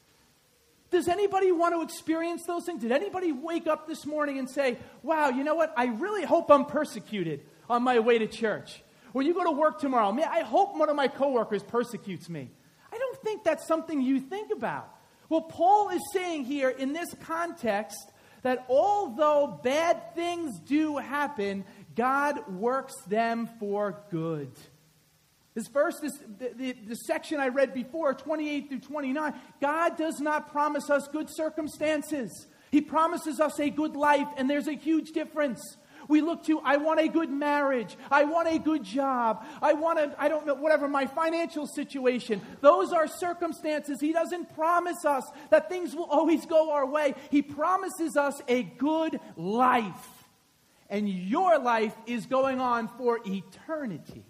Does 0.91 1.09
anybody 1.09 1.53
want 1.53 1.75
to 1.75 1.83
experience 1.83 2.43
those 2.47 2.67
things? 2.67 2.83
Did 2.83 2.93
anybody 2.93 3.33
wake 3.33 3.67
up 3.67 3.87
this 3.87 4.05
morning 4.05 4.39
and 4.39 4.51
say, 4.51 4.77
wow, 5.03 5.31
you 5.31 5.45
know 5.45 5.55
what? 5.55 5.73
I 5.77 5.87
really 5.87 6.25
hope 6.25 6.51
I'm 6.51 6.67
persecuted 6.67 7.47
on 7.69 7.83
my 7.83 7.99
way 7.99 8.19
to 8.19 8.27
church. 8.27 8.83
When 9.13 9.27
you 9.27 9.35
go 9.35 9.45
to 9.45 9.51
work 9.51 9.79
tomorrow, 9.79 10.13
man, 10.13 10.29
I 10.31 10.41
hope 10.41 10.77
one 10.77 10.89
of 10.89 10.97
my 10.97 11.09
coworkers 11.09 11.63
persecutes 11.63 12.29
me. 12.29 12.51
I 12.93 12.99
don't 12.99 13.23
think 13.23 13.45
that's 13.45 13.67
something 13.67 14.01
you 14.01 14.21
think 14.21 14.51
about. 14.51 14.89
Well, 15.29 15.43
Paul 15.43 15.91
is 15.91 16.03
saying 16.13 16.45
here 16.45 16.69
in 16.69 16.93
this 16.93 17.15
context 17.23 18.11
that 18.43 18.67
although 18.69 19.61
bad 19.63 20.15
things 20.15 20.59
do 20.61 20.97
happen, 20.99 21.65
God 21.95 22.47
works 22.49 22.95
them 23.07 23.49
for 23.59 24.03
good. 24.11 24.51
This 25.55 25.69
verse, 25.69 25.99
this, 26.01 26.19
the, 26.39 26.53
the, 26.55 26.73
the, 26.89 26.95
section 26.95 27.39
I 27.39 27.49
read 27.49 27.75
before, 27.75 28.15
28 28.15 28.69
through 28.69 28.81
29, 28.81 29.35
God 29.61 29.99
does 29.99 30.19
not 30.19 30.51
promise 30.51 30.89
us 30.89 31.07
good 31.09 31.29
circumstances. 31.31 32.47
He 32.71 32.81
promises 32.81 33.39
us 33.39 33.61
a 33.61 33.69
good 33.69 33.95
life, 33.95 34.29
and 34.39 34.49
there's 34.49 34.67
a 34.67 34.73
huge 34.73 35.13
difference. 35.13 35.77
We 36.13 36.21
look 36.21 36.45
to, 36.45 36.61
I 36.61 36.77
want 36.77 37.01
a 37.01 37.09
good 37.09 37.31
marriage. 37.31 37.97
I 38.11 38.25
want 38.25 38.47
a 38.47 38.59
good 38.59 38.85
job. 38.85 39.47
I 39.63 39.73
want 39.73 39.99
to, 39.99 40.15
I 40.23 40.29
don't 40.29 40.47
know, 40.47 40.53
whatever, 40.53 40.87
my 40.87 41.07
financial 41.07 41.67
situation. 41.67 42.43
Those 42.61 42.93
are 42.93 43.07
circumstances. 43.07 43.99
He 43.99 44.13
doesn't 44.13 44.55
promise 44.55 45.07
us 45.07 45.25
that 45.49 45.71
things 45.71 45.95
will 45.95 46.05
always 46.05 46.45
go 46.45 46.73
our 46.73 46.85
way. 46.85 47.15
He 47.31 47.41
promises 47.41 48.19
us 48.19 48.43
a 48.47 48.63
good 48.63 49.19
life. 49.37 50.07
And 50.91 51.09
your 51.09 51.59
life 51.59 51.95
is 52.07 52.27
going 52.27 52.61
on 52.61 52.89
for 52.99 53.19
eternity. 53.25 54.27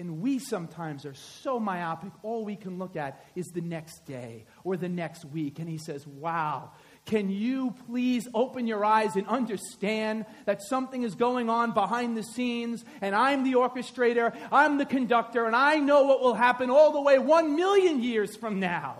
And 0.00 0.20
we 0.20 0.40
sometimes 0.40 1.06
are 1.06 1.14
so 1.14 1.60
myopic, 1.60 2.10
all 2.24 2.44
we 2.44 2.56
can 2.56 2.76
look 2.76 2.96
at 2.96 3.24
is 3.36 3.46
the 3.54 3.60
next 3.60 4.04
day 4.04 4.46
or 4.64 4.76
the 4.76 4.88
next 4.88 5.24
week. 5.24 5.60
And 5.60 5.68
he 5.68 5.78
says, 5.78 6.04
Wow, 6.08 6.72
can 7.06 7.30
you 7.30 7.72
please 7.86 8.28
open 8.34 8.66
your 8.66 8.84
eyes 8.84 9.14
and 9.14 9.26
understand 9.28 10.26
that 10.44 10.60
something 10.60 11.04
is 11.04 11.14
going 11.14 11.48
on 11.48 11.72
behind 11.72 12.16
the 12.16 12.24
scenes, 12.24 12.84
and 13.00 13.14
I'm 13.14 13.44
the 13.44 13.54
orchestrator, 13.54 14.36
I'm 14.50 14.76
the 14.76 14.84
conductor, 14.84 15.46
and 15.46 15.54
I 15.54 15.76
know 15.76 16.02
what 16.02 16.20
will 16.20 16.34
happen 16.34 16.68
all 16.68 16.92
the 16.92 17.00
way 17.00 17.18
one 17.18 17.54
million 17.54 18.02
years 18.02 18.36
from 18.36 18.60
now? 18.60 18.98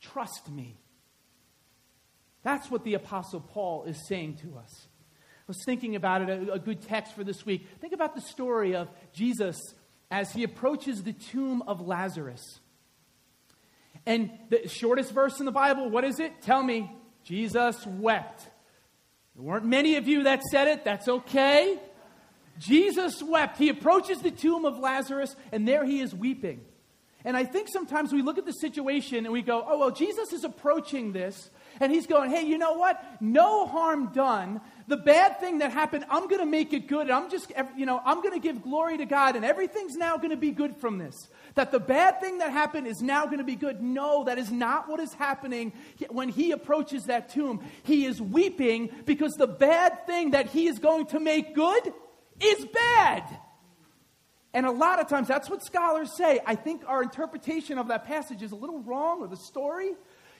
Trust 0.00 0.50
me. 0.50 0.76
That's 2.42 2.70
what 2.70 2.84
the 2.84 2.94
Apostle 2.94 3.40
Paul 3.40 3.84
is 3.84 4.06
saying 4.06 4.38
to 4.42 4.58
us. 4.58 4.86
I 5.38 5.44
was 5.46 5.62
thinking 5.64 5.94
about 5.94 6.22
it, 6.22 6.48
a, 6.48 6.54
a 6.54 6.58
good 6.58 6.82
text 6.82 7.14
for 7.14 7.22
this 7.22 7.46
week. 7.46 7.66
Think 7.80 7.92
about 7.92 8.14
the 8.14 8.20
story 8.20 8.74
of 8.74 8.90
Jesus 9.12 9.56
as 10.10 10.32
he 10.32 10.42
approaches 10.42 11.02
the 11.02 11.12
tomb 11.12 11.62
of 11.66 11.80
Lazarus. 11.80 12.60
And 14.04 14.30
the 14.50 14.68
shortest 14.68 15.12
verse 15.12 15.38
in 15.38 15.46
the 15.46 15.52
Bible, 15.52 15.88
what 15.88 16.04
is 16.04 16.18
it? 16.18 16.42
Tell 16.42 16.62
me. 16.62 16.90
Jesus 17.24 17.86
wept. 17.86 18.48
There 19.34 19.42
weren't 19.42 19.64
many 19.64 19.96
of 19.96 20.06
you 20.06 20.24
that 20.24 20.42
said 20.44 20.68
it. 20.68 20.84
That's 20.84 21.08
okay. 21.08 21.78
Jesus 22.58 23.22
wept. 23.22 23.58
He 23.58 23.68
approaches 23.68 24.20
the 24.20 24.30
tomb 24.30 24.64
of 24.64 24.78
Lazarus, 24.78 25.34
and 25.50 25.66
there 25.66 25.84
he 25.84 26.00
is 26.00 26.14
weeping. 26.14 26.60
And 27.24 27.36
I 27.36 27.44
think 27.44 27.68
sometimes 27.68 28.12
we 28.12 28.20
look 28.20 28.36
at 28.36 28.44
the 28.44 28.52
situation 28.52 29.24
and 29.24 29.32
we 29.32 29.40
go, 29.40 29.64
oh, 29.66 29.78
well, 29.78 29.90
Jesus 29.90 30.32
is 30.32 30.44
approaching 30.44 31.12
this, 31.12 31.50
and 31.80 31.90
he's 31.90 32.06
going, 32.06 32.30
hey, 32.30 32.42
you 32.42 32.58
know 32.58 32.74
what? 32.74 33.02
No 33.20 33.66
harm 33.66 34.12
done 34.12 34.60
the 34.86 34.96
bad 34.96 35.40
thing 35.40 35.58
that 35.58 35.72
happened, 35.72 36.04
I'm 36.10 36.28
going 36.28 36.40
to 36.40 36.46
make 36.46 36.72
it 36.72 36.88
good. 36.88 37.10
I'm 37.10 37.30
just, 37.30 37.52
you 37.76 37.86
know, 37.86 38.00
I'm 38.04 38.20
going 38.20 38.34
to 38.34 38.40
give 38.40 38.62
glory 38.62 38.98
to 38.98 39.06
God 39.06 39.34
and 39.34 39.44
everything's 39.44 39.96
now 39.96 40.16
going 40.16 40.30
to 40.30 40.36
be 40.36 40.50
good 40.50 40.76
from 40.76 40.98
this. 40.98 41.28
That 41.54 41.70
the 41.70 41.80
bad 41.80 42.20
thing 42.20 42.38
that 42.38 42.50
happened 42.50 42.86
is 42.86 43.00
now 43.00 43.24
going 43.24 43.38
to 43.38 43.44
be 43.44 43.56
good. 43.56 43.80
No, 43.80 44.24
that 44.24 44.38
is 44.38 44.50
not 44.50 44.88
what 44.88 45.00
is 45.00 45.14
happening 45.14 45.72
when 46.10 46.28
he 46.28 46.52
approaches 46.52 47.04
that 47.04 47.30
tomb. 47.30 47.64
He 47.82 48.04
is 48.04 48.20
weeping 48.20 48.90
because 49.06 49.32
the 49.34 49.46
bad 49.46 50.06
thing 50.06 50.32
that 50.32 50.48
he 50.48 50.66
is 50.66 50.78
going 50.78 51.06
to 51.06 51.20
make 51.20 51.54
good 51.54 51.92
is 52.40 52.66
bad. 52.66 53.24
And 54.52 54.66
a 54.66 54.70
lot 54.70 55.00
of 55.00 55.08
times, 55.08 55.26
that's 55.26 55.50
what 55.50 55.64
scholars 55.64 56.16
say. 56.16 56.38
I 56.46 56.54
think 56.54 56.82
our 56.86 57.02
interpretation 57.02 57.76
of 57.76 57.88
that 57.88 58.04
passage 58.04 58.40
is 58.40 58.52
a 58.52 58.56
little 58.56 58.80
wrong, 58.82 59.20
or 59.20 59.26
the 59.26 59.36
story. 59.36 59.90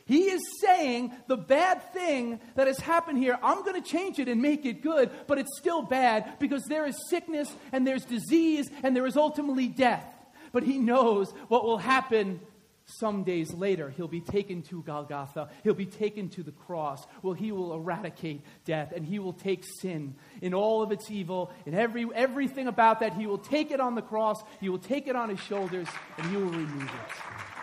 He 0.07 0.25
is 0.25 0.43
saying 0.61 1.13
the 1.29 1.37
bad 1.37 1.93
thing 1.93 2.41
that 2.57 2.67
has 2.67 2.79
happened 2.79 3.19
here, 3.19 3.39
I'm 3.43 3.65
going 3.65 3.81
to 3.81 3.89
change 3.89 4.19
it 4.19 4.29
and 4.29 4.43
make 4.43 4.67
it 4.67 4.83
good, 4.83 5.11
but 5.27 5.39
it's 5.39 5.57
still 5.59 5.83
bad 5.83 6.39
because 6.39 6.63
there 6.65 6.87
is 6.87 6.97
sickness 7.09 7.55
and 7.73 7.87
there's 7.87 8.05
disease 8.05 8.71
and 8.83 8.95
there 8.95 9.07
is 9.07 9.17
ultimately 9.17 9.69
death. 9.69 10.05
But 10.53 10.63
he 10.63 10.79
knows 10.79 11.33
what 11.49 11.65
will 11.65 11.79
happen 11.79 12.41
some 12.87 13.25
days 13.25 13.53
later, 13.55 13.89
he'll 13.89 14.09
be 14.09 14.21
taken 14.21 14.61
to 14.65 14.83
Golgotha. 14.83 15.49
He'll 15.63 15.73
be 15.73 15.87
taken 15.87 16.29
to 16.31 16.43
the 16.43 16.53
cross. 16.53 17.07
Well, 17.23 17.33
he 17.33 17.51
will 17.51 17.73
eradicate 17.73 18.43
death 18.67 18.93
and 18.95 19.07
he 19.07 19.19
will 19.19 19.33
take 19.33 19.65
sin 19.81 20.15
in 20.43 20.53
all 20.53 20.83
of 20.83 20.93
its 20.93 21.11
evil 21.11 21.51
and 21.65 21.75
every, 21.75 22.07
everything 22.15 22.69
about 22.69 23.01
that. 23.01 23.15
He 23.15 23.27
will 23.27 23.39
take 23.39 23.71
it 23.71 23.81
on 23.81 23.95
the 23.95 24.03
cross. 24.03 24.37
He 24.61 24.69
will 24.69 24.79
take 24.79 25.07
it 25.07 25.17
on 25.17 25.31
his 25.31 25.41
shoulders 25.41 25.89
and 26.19 26.31
he 26.31 26.37
will 26.37 26.51
remove 26.51 26.83
it. 26.83 27.54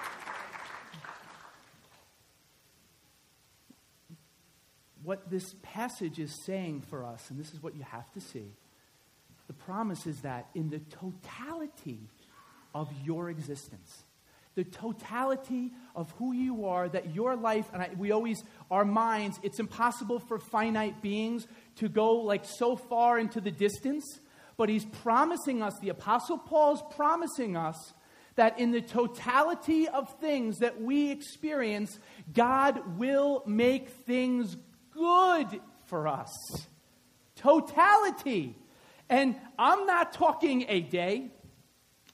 What 5.03 5.29
this 5.29 5.55
passage 5.62 6.20
is 6.20 6.43
saying 6.46 6.84
for 6.89 7.05
us, 7.05 7.29
and 7.29 7.39
this 7.39 7.53
is 7.53 7.62
what 7.62 7.75
you 7.75 7.84
have 7.84 8.12
to 8.13 8.22
see, 8.22 8.51
the 9.48 9.53
promise 9.53 10.05
is 10.05 10.22
that 10.22 10.48
in 10.55 10.70
the 10.70 10.79
totality 10.79 12.00
of 12.74 12.89
your 13.03 13.29
existence, 13.29 14.03
the 14.55 14.63
totality 14.63 15.72
of 15.96 16.12
who 16.12 16.34
you 16.34 16.65
are, 16.65 16.88
that 16.89 17.15
your 17.15 17.36
life, 17.36 17.65
and 17.74 17.81
I, 17.81 17.89
we 17.98 18.12
always, 18.12 18.43
our 18.70 18.86
minds, 18.86 19.39
it's 19.43 19.60
impossible 19.60 20.20
for 20.20 20.39
finite 20.39 21.01
beings 21.01 21.48
to 21.77 21.89
go 21.89 22.13
like 22.13 22.46
so 22.46 22.75
far 22.75 23.17
into 23.17 23.41
the 23.41 23.51
distance, 23.51 24.20
but 24.58 24.70
he's 24.70 24.86
promising 24.86 25.63
us, 25.63 25.74
the 25.81 25.89
Apostle 25.89 26.38
Paul's 26.38 26.84
promising 26.96 27.55
us, 27.55 27.93
that 28.36 28.60
in 28.60 28.72
the 28.72 28.81
totality 28.81 29.88
of 29.88 30.13
things 30.20 30.60
that 30.60 30.81
we 30.81 31.12
experience, 31.12 32.00
God 32.34 32.98
will 32.98 33.43
make 33.46 33.89
things 33.89 34.58
good 35.01 35.60
for 35.86 36.08
us. 36.08 36.67
Totality. 37.36 38.55
And 39.10 39.36
I'm 39.58 39.86
not 39.86 40.13
talking 40.13 40.65
a 40.67 40.81
day. 40.81 41.31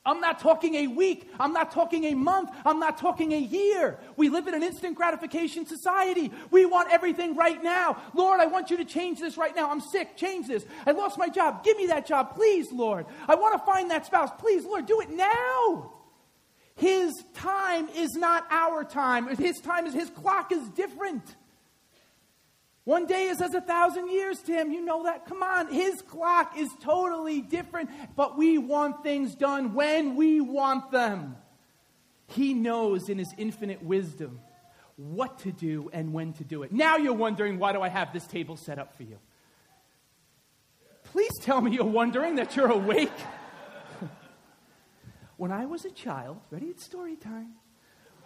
I'm 0.05 0.21
not 0.21 0.39
talking 0.39 0.75
a 0.75 0.87
week. 0.87 1.29
I'm 1.37 1.51
not 1.51 1.71
talking 1.71 2.05
a 2.05 2.13
month. 2.13 2.49
I'm 2.65 2.79
not 2.79 2.97
talking 2.97 3.33
a 3.33 3.39
year. 3.39 3.99
We 4.15 4.29
live 4.29 4.47
in 4.47 4.53
an 4.53 4.63
instant 4.63 4.95
gratification 4.95 5.65
society. 5.65 6.31
We 6.49 6.65
want 6.65 6.93
everything 6.93 7.35
right 7.35 7.61
now. 7.61 8.01
Lord, 8.13 8.39
I 8.39 8.45
want 8.45 8.71
you 8.71 8.77
to 8.77 8.85
change 8.85 9.19
this 9.19 9.35
right 9.35 9.53
now. 9.53 9.69
I'm 9.69 9.81
sick. 9.81 10.15
Change 10.15 10.47
this. 10.47 10.65
I 10.85 10.91
lost 10.91 11.17
my 11.17 11.27
job. 11.27 11.65
Give 11.65 11.75
me 11.75 11.87
that 11.87 12.07
job, 12.07 12.35
please, 12.35 12.71
Lord. 12.71 13.05
I 13.27 13.35
want 13.35 13.59
to 13.59 13.65
find 13.65 13.91
that 13.91 14.05
spouse. 14.05 14.29
Please, 14.39 14.63
Lord, 14.63 14.85
do 14.85 15.01
it 15.01 15.09
now. 15.09 15.91
His 16.75 17.11
time 17.33 17.89
is 17.89 18.13
not 18.13 18.47
our 18.49 18.85
time. 18.85 19.35
His 19.35 19.59
time 19.59 19.87
is, 19.87 19.93
his 19.93 20.09
clock 20.09 20.53
is 20.53 20.69
different. 20.69 21.35
One 22.87 23.05
day 23.05 23.25
is 23.25 23.41
as 23.41 23.53
a 23.53 23.59
thousand 23.59 24.11
years 24.11 24.39
to 24.43 24.53
him. 24.53 24.71
You 24.71 24.79
know 24.79 25.03
that. 25.03 25.25
Come 25.25 25.43
on. 25.43 25.67
His 25.67 26.01
clock 26.03 26.57
is 26.57 26.69
totally 26.79 27.41
different, 27.41 27.89
but 28.15 28.37
we 28.37 28.57
want 28.57 29.03
things 29.03 29.35
done 29.35 29.73
when 29.73 30.15
we 30.15 30.39
want 30.39 30.89
them. 30.89 31.35
He 32.27 32.53
knows 32.53 33.09
in 33.09 33.17
his 33.17 33.33
infinite 33.37 33.83
wisdom 33.83 34.39
what 34.95 35.39
to 35.39 35.51
do 35.51 35.89
and 35.91 36.13
when 36.13 36.31
to 36.35 36.45
do 36.45 36.63
it. 36.63 36.71
Now 36.71 36.95
you're 36.95 37.11
wondering, 37.11 37.59
why 37.59 37.73
do 37.73 37.81
I 37.81 37.89
have 37.89 38.13
this 38.13 38.25
table 38.25 38.55
set 38.55 38.79
up 38.79 38.95
for 38.95 39.03
you? 39.03 39.17
Please 41.11 41.33
tell 41.41 41.59
me 41.59 41.71
you're 41.71 41.83
wondering 41.83 42.35
that 42.35 42.55
you're 42.55 42.71
awake. 42.71 43.11
when 45.35 45.51
I 45.51 45.65
was 45.65 45.83
a 45.83 45.91
child, 45.91 46.39
ready? 46.51 46.67
It's 46.67 46.85
story 46.85 47.17
time. 47.17 47.55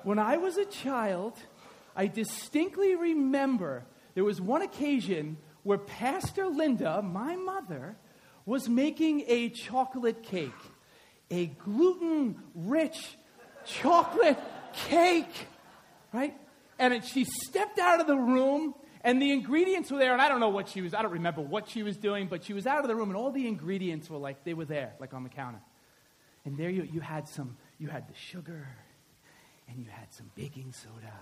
When 0.04 0.20
I 0.20 0.38
was 0.38 0.58
a 0.58 0.66
child, 0.66 1.40
I 1.96 2.06
distinctly 2.06 2.94
remember 2.94 3.86
there 4.14 4.24
was 4.24 4.42
one 4.42 4.62
occasion 4.62 5.38
where 5.64 5.78
Pastor 5.78 6.48
Linda, 6.48 7.02
my 7.02 7.36
mother, 7.36 7.96
was 8.46 8.68
making 8.68 9.24
a 9.28 9.50
chocolate 9.50 10.24
cake, 10.24 10.52
a 11.30 11.46
gluten 11.48 12.42
rich 12.56 13.18
chocolate 13.66 14.40
cake, 14.74 15.48
right? 16.12 16.36
And 16.80 16.94
it, 16.94 17.06
she 17.06 17.26
stepped 17.26 17.80
out 17.80 18.02
of 18.02 18.08
the 18.08 18.18
room, 18.18 18.74
and 19.04 19.22
the 19.22 19.32
ingredients 19.32 19.92
were 19.92 20.00
there, 20.00 20.14
and 20.14 20.22
I 20.22 20.28
don't 20.30 20.40
know 20.40 20.50
what 20.50 20.70
she 20.70 20.82
was, 20.82 20.94
I 20.94 21.02
don't 21.02 21.12
remember 21.12 21.42
what 21.42 21.70
she 21.70 21.84
was 21.84 21.98
doing, 21.98 22.28
but 22.28 22.44
she 22.44 22.54
was 22.54 22.66
out 22.66 22.80
of 22.80 22.88
the 22.88 22.96
room, 22.96 23.10
and 23.10 23.18
all 23.18 23.32
the 23.32 23.48
ingredients 23.48 24.10
were 24.10 24.18
like, 24.18 24.44
they 24.44 24.54
were 24.54 24.66
there, 24.66 24.94
like 25.00 25.14
on 25.14 25.24
the 25.24 25.30
counter. 25.30 25.62
And 26.44 26.58
there 26.58 26.70
you, 26.70 26.88
you 26.92 27.00
had 27.02 27.28
some, 27.28 27.58
you 27.78 27.88
had 27.88 28.08
the 28.08 28.16
sugar, 28.16 28.68
and 29.68 29.80
you 29.80 29.86
had 29.90 30.12
some 30.12 30.32
baking 30.36 30.74
soda, 30.74 31.14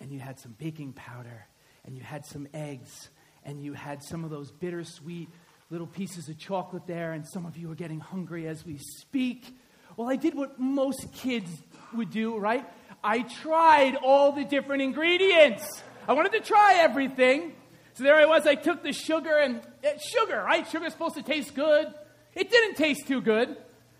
and 0.00 0.12
you 0.12 0.20
had 0.20 0.38
some 0.38 0.54
baking 0.58 0.92
powder, 0.92 1.46
and 1.84 1.96
you 1.96 2.02
had 2.02 2.24
some 2.26 2.48
eggs, 2.54 3.10
and 3.44 3.62
you 3.62 3.72
had 3.72 4.02
some 4.02 4.24
of 4.24 4.30
those 4.30 4.50
bittersweet 4.50 5.28
little 5.70 5.86
pieces 5.86 6.28
of 6.28 6.38
chocolate 6.38 6.86
there, 6.86 7.12
and 7.12 7.26
some 7.26 7.46
of 7.46 7.56
you 7.56 7.70
are 7.70 7.74
getting 7.74 8.00
hungry 8.00 8.46
as 8.46 8.64
we 8.64 8.78
speak. 8.78 9.56
Well, 9.96 10.10
I 10.10 10.16
did 10.16 10.34
what 10.34 10.58
most 10.58 11.12
kids 11.12 11.50
would 11.94 12.10
do, 12.10 12.36
right? 12.36 12.64
I 13.02 13.22
tried 13.22 13.96
all 13.96 14.32
the 14.32 14.44
different 14.44 14.82
ingredients. 14.82 15.82
I 16.08 16.12
wanted 16.14 16.32
to 16.32 16.40
try 16.40 16.78
everything. 16.80 17.52
So 17.94 18.02
there 18.02 18.16
I 18.16 18.26
was. 18.26 18.46
I 18.46 18.56
took 18.56 18.82
the 18.82 18.92
sugar 18.92 19.36
and 19.36 19.60
uh, 19.84 19.98
sugar, 19.98 20.42
right? 20.42 20.66
Sugar's 20.68 20.92
supposed 20.92 21.14
to 21.14 21.22
taste 21.22 21.54
good. 21.54 21.86
It 22.34 22.50
didn't 22.50 22.74
taste 22.74 23.06
too 23.06 23.20
good. 23.20 23.56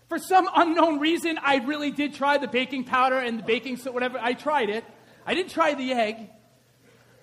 For 0.09 0.19
some 0.19 0.47
unknown 0.53 0.99
reason, 0.99 1.39
I 1.41 1.57
really 1.57 1.91
did 1.91 2.13
try 2.13 2.37
the 2.37 2.47
baking 2.47 2.83
powder 2.83 3.17
and 3.17 3.39
the 3.39 3.43
baking 3.43 3.77
soda, 3.77 3.91
whatever. 3.93 4.19
I 4.19 4.33
tried 4.33 4.69
it. 4.69 4.83
I 5.25 5.33
didn't 5.33 5.51
try 5.51 5.73
the 5.73 5.93
egg. 5.93 6.29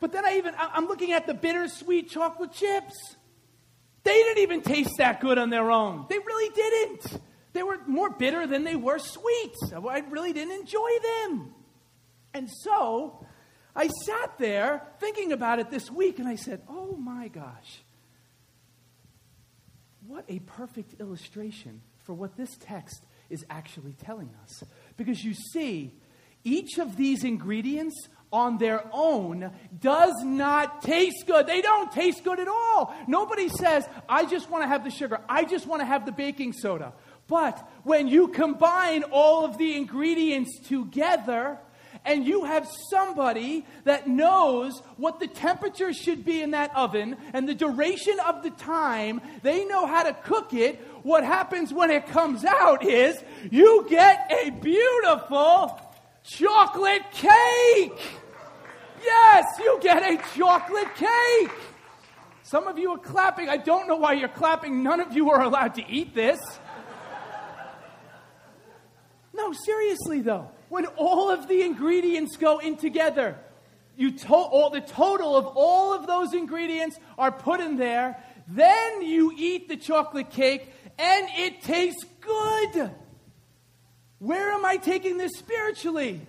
But 0.03 0.11
then 0.11 0.25
I 0.27 0.37
even, 0.39 0.53
I'm 0.59 0.89
looking 0.89 1.13
at 1.13 1.29
the 1.29 1.33
bittersweet 1.33 2.11
chocolate 2.11 2.51
chips. 2.51 3.15
They 4.03 4.13
didn't 4.13 4.43
even 4.43 4.61
taste 4.61 4.97
that 4.99 5.21
good 5.21 5.39
on 5.39 5.49
their 5.49 5.71
own. 5.71 6.07
They 6.11 6.19
really 6.19 6.53
didn't. 6.53 7.21
They 7.53 7.63
were 7.63 7.79
more 7.87 8.11
bitter 8.11 8.45
than 8.49 8.65
they 8.65 8.75
were 8.75 8.99
sweet. 8.99 9.55
I 9.73 10.01
really 10.11 10.33
didn't 10.33 10.59
enjoy 10.59 10.91
them. 11.05 11.55
And 12.35 12.51
so 12.51 13.25
I 13.77 13.87
sat 14.05 14.41
there 14.41 14.83
thinking 14.99 15.31
about 15.31 15.61
it 15.61 15.71
this 15.71 15.89
week 15.89 16.19
and 16.19 16.27
I 16.27 16.35
said, 16.35 16.63
oh 16.69 16.97
my 16.97 17.29
gosh, 17.29 17.85
what 20.09 20.25
a 20.29 20.41
perfect 20.41 21.01
illustration 21.01 21.81
for 21.99 22.13
what 22.13 22.37
this 22.37 22.51
text 22.59 23.05
is 23.31 23.45
actually 23.49 23.93
telling 23.93 24.31
us. 24.43 24.65
Because 24.97 25.23
you 25.23 25.35
see, 25.35 25.95
each 26.43 26.79
of 26.79 26.97
these 26.97 27.23
ingredients 27.23 28.09
on 28.33 28.59
their 28.59 28.85
own 28.93 29.51
does 29.81 30.15
not 30.25 30.83
taste 30.83 31.27
good. 31.27 31.47
They 31.47 31.61
don't 31.61 31.93
taste 31.93 32.25
good 32.25 32.41
at 32.41 32.49
all. 32.49 32.95
Nobody 33.07 33.49
says, 33.49 33.87
I 34.09 34.27
just 34.27 34.51
want 34.51 34.65
to 34.65 34.69
have 34.69 34.85
the 34.85 34.91
sugar, 34.91 35.21
I 35.29 35.45
just 35.45 35.67
want 35.67 35.81
to 35.81 35.87
have 35.87 36.07
the 36.07 36.13
baking 36.13 36.53
soda. 36.55 36.93
But 37.29 37.69
when 37.85 38.09
you 38.09 38.29
combine 38.29 39.05
all 39.05 39.45
of 39.45 39.59
the 39.59 39.77
ingredients 39.77 40.59
together, 40.67 41.59
and 42.05 42.27
you 42.27 42.45
have 42.45 42.69
somebody 42.91 43.65
that 43.85 44.09
knows 44.09 44.81
what 44.97 45.21
the 45.21 45.29
temperature 45.29 45.93
should 45.93 46.25
be 46.25 46.43
in 46.43 46.51
that 46.51 46.75
oven 46.75 47.17
and 47.33 47.49
the 47.49 47.55
duration 47.55 48.19
of 48.27 48.43
the 48.43 48.51
time, 48.51 49.21
they 49.43 49.65
know 49.65 49.87
how 49.87 50.03
to 50.03 50.13
cook 50.13 50.53
it. 50.53 50.81
What 51.05 51.25
happens 51.25 51.73
when 51.73 51.91
it 51.91 52.07
comes 52.09 52.45
out 52.45 52.85
is 52.85 53.23
you 53.51 53.87
get 53.89 54.31
a 54.31 54.51
beautiful 54.51 55.81
chocolate 56.25 57.11
cake. 57.13 58.01
Yes, 59.03 59.45
you 59.59 59.79
get 59.81 60.03
a 60.03 60.17
chocolate 60.39 60.95
cake. 60.95 61.51
Some 62.43 62.67
of 62.67 62.79
you 62.79 62.93
are 62.93 62.99
clapping. 62.99 63.49
I 63.49 63.57
don't 63.57 63.89
know 63.89 63.97
why 63.97 64.13
you're 64.13 64.29
clapping. 64.29 64.83
None 64.83 65.01
of 65.01 65.13
you 65.13 65.31
are 65.31 65.43
allowed 65.43 65.75
to 65.77 65.89
eat 65.89 66.15
this. 66.15 66.39
No, 69.35 69.53
seriously 69.65 70.21
though, 70.21 70.51
when 70.69 70.87
all 70.97 71.31
of 71.31 71.49
the 71.49 71.63
ingredients 71.63 72.37
go 72.37 72.59
in 72.59 72.77
together, 72.77 73.39
you 73.97 74.11
to- 74.11 74.35
all, 74.35 74.71
the 74.71 74.81
total 74.81 75.37
of 75.37 75.47
all 75.47 75.95
of 75.95 76.07
those 76.07 76.35
ingredients 76.35 76.99
are 77.17 77.33
put 77.33 77.61
in 77.61 77.77
there, 77.77 78.23
then 78.49 79.03
you 79.03 79.33
eat 79.37 79.69
the 79.69 79.77
chocolate 79.77 80.31
cake 80.31 80.71
and 80.99 81.29
it 81.37 81.63
tastes 81.63 82.05
good. 82.21 82.91
Where 84.19 84.53
am 84.53 84.65
I 84.65 84.77
taking 84.77 85.17
this 85.17 85.33
spiritually? 85.39 86.21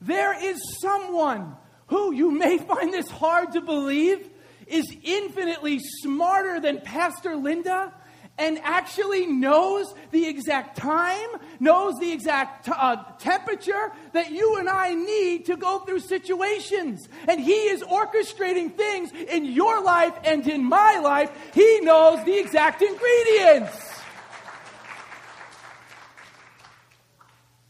There 0.00 0.32
is 0.42 0.58
someone 0.80 1.56
who 1.86 2.12
you 2.12 2.30
may 2.30 2.58
find 2.58 2.92
this 2.92 3.10
hard 3.10 3.52
to 3.52 3.60
believe 3.60 4.28
is 4.66 4.94
infinitely 5.02 5.78
smarter 5.78 6.60
than 6.60 6.80
Pastor 6.80 7.36
Linda 7.36 7.92
and 8.38 8.58
actually 8.62 9.26
knows 9.26 9.94
the 10.10 10.26
exact 10.26 10.76
time, 10.76 11.28
knows 11.60 11.98
the 11.98 12.10
exact 12.10 12.66
t- 12.66 12.72
uh, 12.74 12.96
temperature 13.18 13.92
that 14.12 14.30
you 14.30 14.56
and 14.56 14.68
I 14.68 14.94
need 14.94 15.46
to 15.46 15.56
go 15.56 15.80
through 15.80 16.00
situations. 16.00 17.08
And 17.28 17.40
He 17.40 17.52
is 17.52 17.82
orchestrating 17.82 18.74
things 18.74 19.12
in 19.12 19.44
your 19.44 19.82
life 19.82 20.14
and 20.24 20.46
in 20.48 20.64
my 20.64 20.98
life. 20.98 21.30
He 21.52 21.80
knows 21.80 22.24
the 22.24 22.38
exact 22.38 22.80
ingredients. 22.80 23.91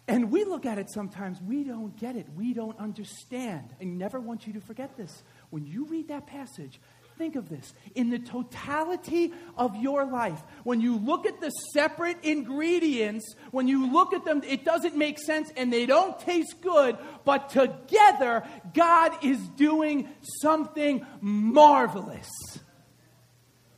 And 0.08 0.30
we 0.30 0.44
look 0.44 0.66
at 0.66 0.78
it 0.78 0.90
sometimes, 0.90 1.40
we 1.40 1.62
don't 1.62 1.96
get 1.96 2.16
it, 2.16 2.26
we 2.34 2.54
don't 2.54 2.78
understand. 2.78 3.70
I 3.80 3.84
never 3.84 4.18
want 4.18 4.46
you 4.46 4.52
to 4.54 4.60
forget 4.60 4.96
this. 4.96 5.22
When 5.50 5.64
you 5.64 5.86
read 5.86 6.08
that 6.08 6.26
passage, 6.26 6.80
Think 7.18 7.36
of 7.36 7.48
this. 7.48 7.74
In 7.94 8.10
the 8.10 8.18
totality 8.18 9.32
of 9.56 9.76
your 9.76 10.04
life, 10.04 10.42
when 10.64 10.80
you 10.80 10.96
look 10.96 11.26
at 11.26 11.40
the 11.40 11.50
separate 11.72 12.16
ingredients, 12.24 13.34
when 13.50 13.68
you 13.68 13.92
look 13.92 14.12
at 14.14 14.24
them, 14.24 14.42
it 14.44 14.64
doesn't 14.64 14.96
make 14.96 15.18
sense 15.18 15.52
and 15.56 15.72
they 15.72 15.86
don't 15.86 16.18
taste 16.18 16.60
good, 16.62 16.96
but 17.24 17.50
together, 17.50 18.44
God 18.74 19.22
is 19.22 19.38
doing 19.56 20.08
something 20.40 21.06
marvelous. 21.20 22.28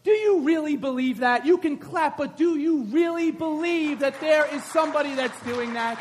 Do 0.05 0.11
you 0.11 0.40
really 0.40 0.77
believe 0.77 1.19
that? 1.21 1.47
You 1.47 1.57
can 1.57 1.79
clap, 1.79 2.19
but 2.19 2.37
do 2.37 2.59
you 2.59 2.85
really 2.85 3.31
believe 3.31 4.01
that 4.01 4.21
there 4.21 4.47
is 4.55 4.62
somebody 4.64 5.14
that's 5.14 5.40
doing 5.43 5.73
that? 5.73 5.99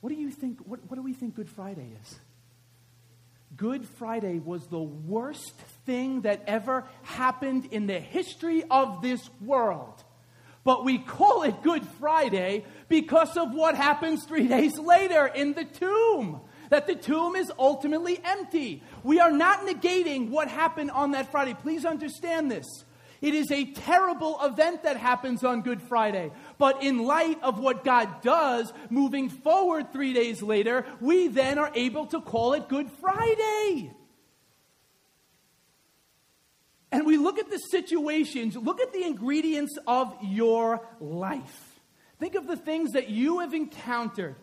What 0.00 0.08
do 0.08 0.16
you 0.16 0.30
think? 0.30 0.60
What, 0.60 0.80
what 0.88 0.96
do 0.96 1.02
we 1.02 1.12
think 1.12 1.34
Good 1.34 1.50
Friday 1.50 1.88
is? 2.02 2.18
Good 3.54 3.86
Friday 3.86 4.38
was 4.38 4.66
the 4.66 4.82
worst 4.82 5.52
thing 5.84 6.22
that 6.22 6.44
ever 6.46 6.84
happened 7.02 7.68
in 7.70 7.86
the 7.86 8.00
history 8.00 8.64
of 8.70 9.02
this 9.02 9.28
world. 9.42 10.02
But 10.64 10.84
we 10.84 10.98
call 10.98 11.42
it 11.42 11.62
Good 11.62 11.86
Friday 12.00 12.64
because 12.88 13.36
of 13.36 13.52
what 13.52 13.74
happens 13.74 14.24
three 14.24 14.48
days 14.48 14.78
later 14.78 15.26
in 15.26 15.52
the 15.52 15.64
tomb. 15.64 16.40
That 16.70 16.86
the 16.86 16.94
tomb 16.94 17.36
is 17.36 17.50
ultimately 17.58 18.20
empty. 18.24 18.82
We 19.02 19.20
are 19.20 19.30
not 19.30 19.60
negating 19.60 20.30
what 20.30 20.48
happened 20.48 20.90
on 20.90 21.12
that 21.12 21.30
Friday. 21.30 21.54
Please 21.54 21.84
understand 21.84 22.50
this. 22.50 22.66
It 23.22 23.34
is 23.34 23.50
a 23.50 23.64
terrible 23.72 24.38
event 24.42 24.82
that 24.82 24.96
happens 24.96 25.42
on 25.42 25.62
Good 25.62 25.80
Friday. 25.82 26.32
But 26.58 26.82
in 26.82 27.04
light 27.04 27.42
of 27.42 27.58
what 27.58 27.84
God 27.84 28.20
does 28.22 28.72
moving 28.90 29.28
forward 29.28 29.92
three 29.92 30.12
days 30.12 30.42
later, 30.42 30.84
we 31.00 31.28
then 31.28 31.58
are 31.58 31.70
able 31.74 32.06
to 32.06 32.20
call 32.20 32.52
it 32.52 32.68
Good 32.68 32.90
Friday. 33.00 33.90
And 36.92 37.04
we 37.04 37.16
look 37.16 37.38
at 37.38 37.50
the 37.50 37.58
situations, 37.58 38.56
look 38.56 38.80
at 38.80 38.92
the 38.92 39.04
ingredients 39.04 39.76
of 39.86 40.16
your 40.22 40.86
life. 41.00 41.80
Think 42.18 42.34
of 42.34 42.46
the 42.46 42.56
things 42.56 42.92
that 42.92 43.10
you 43.10 43.40
have 43.40 43.54
encountered 43.54 44.36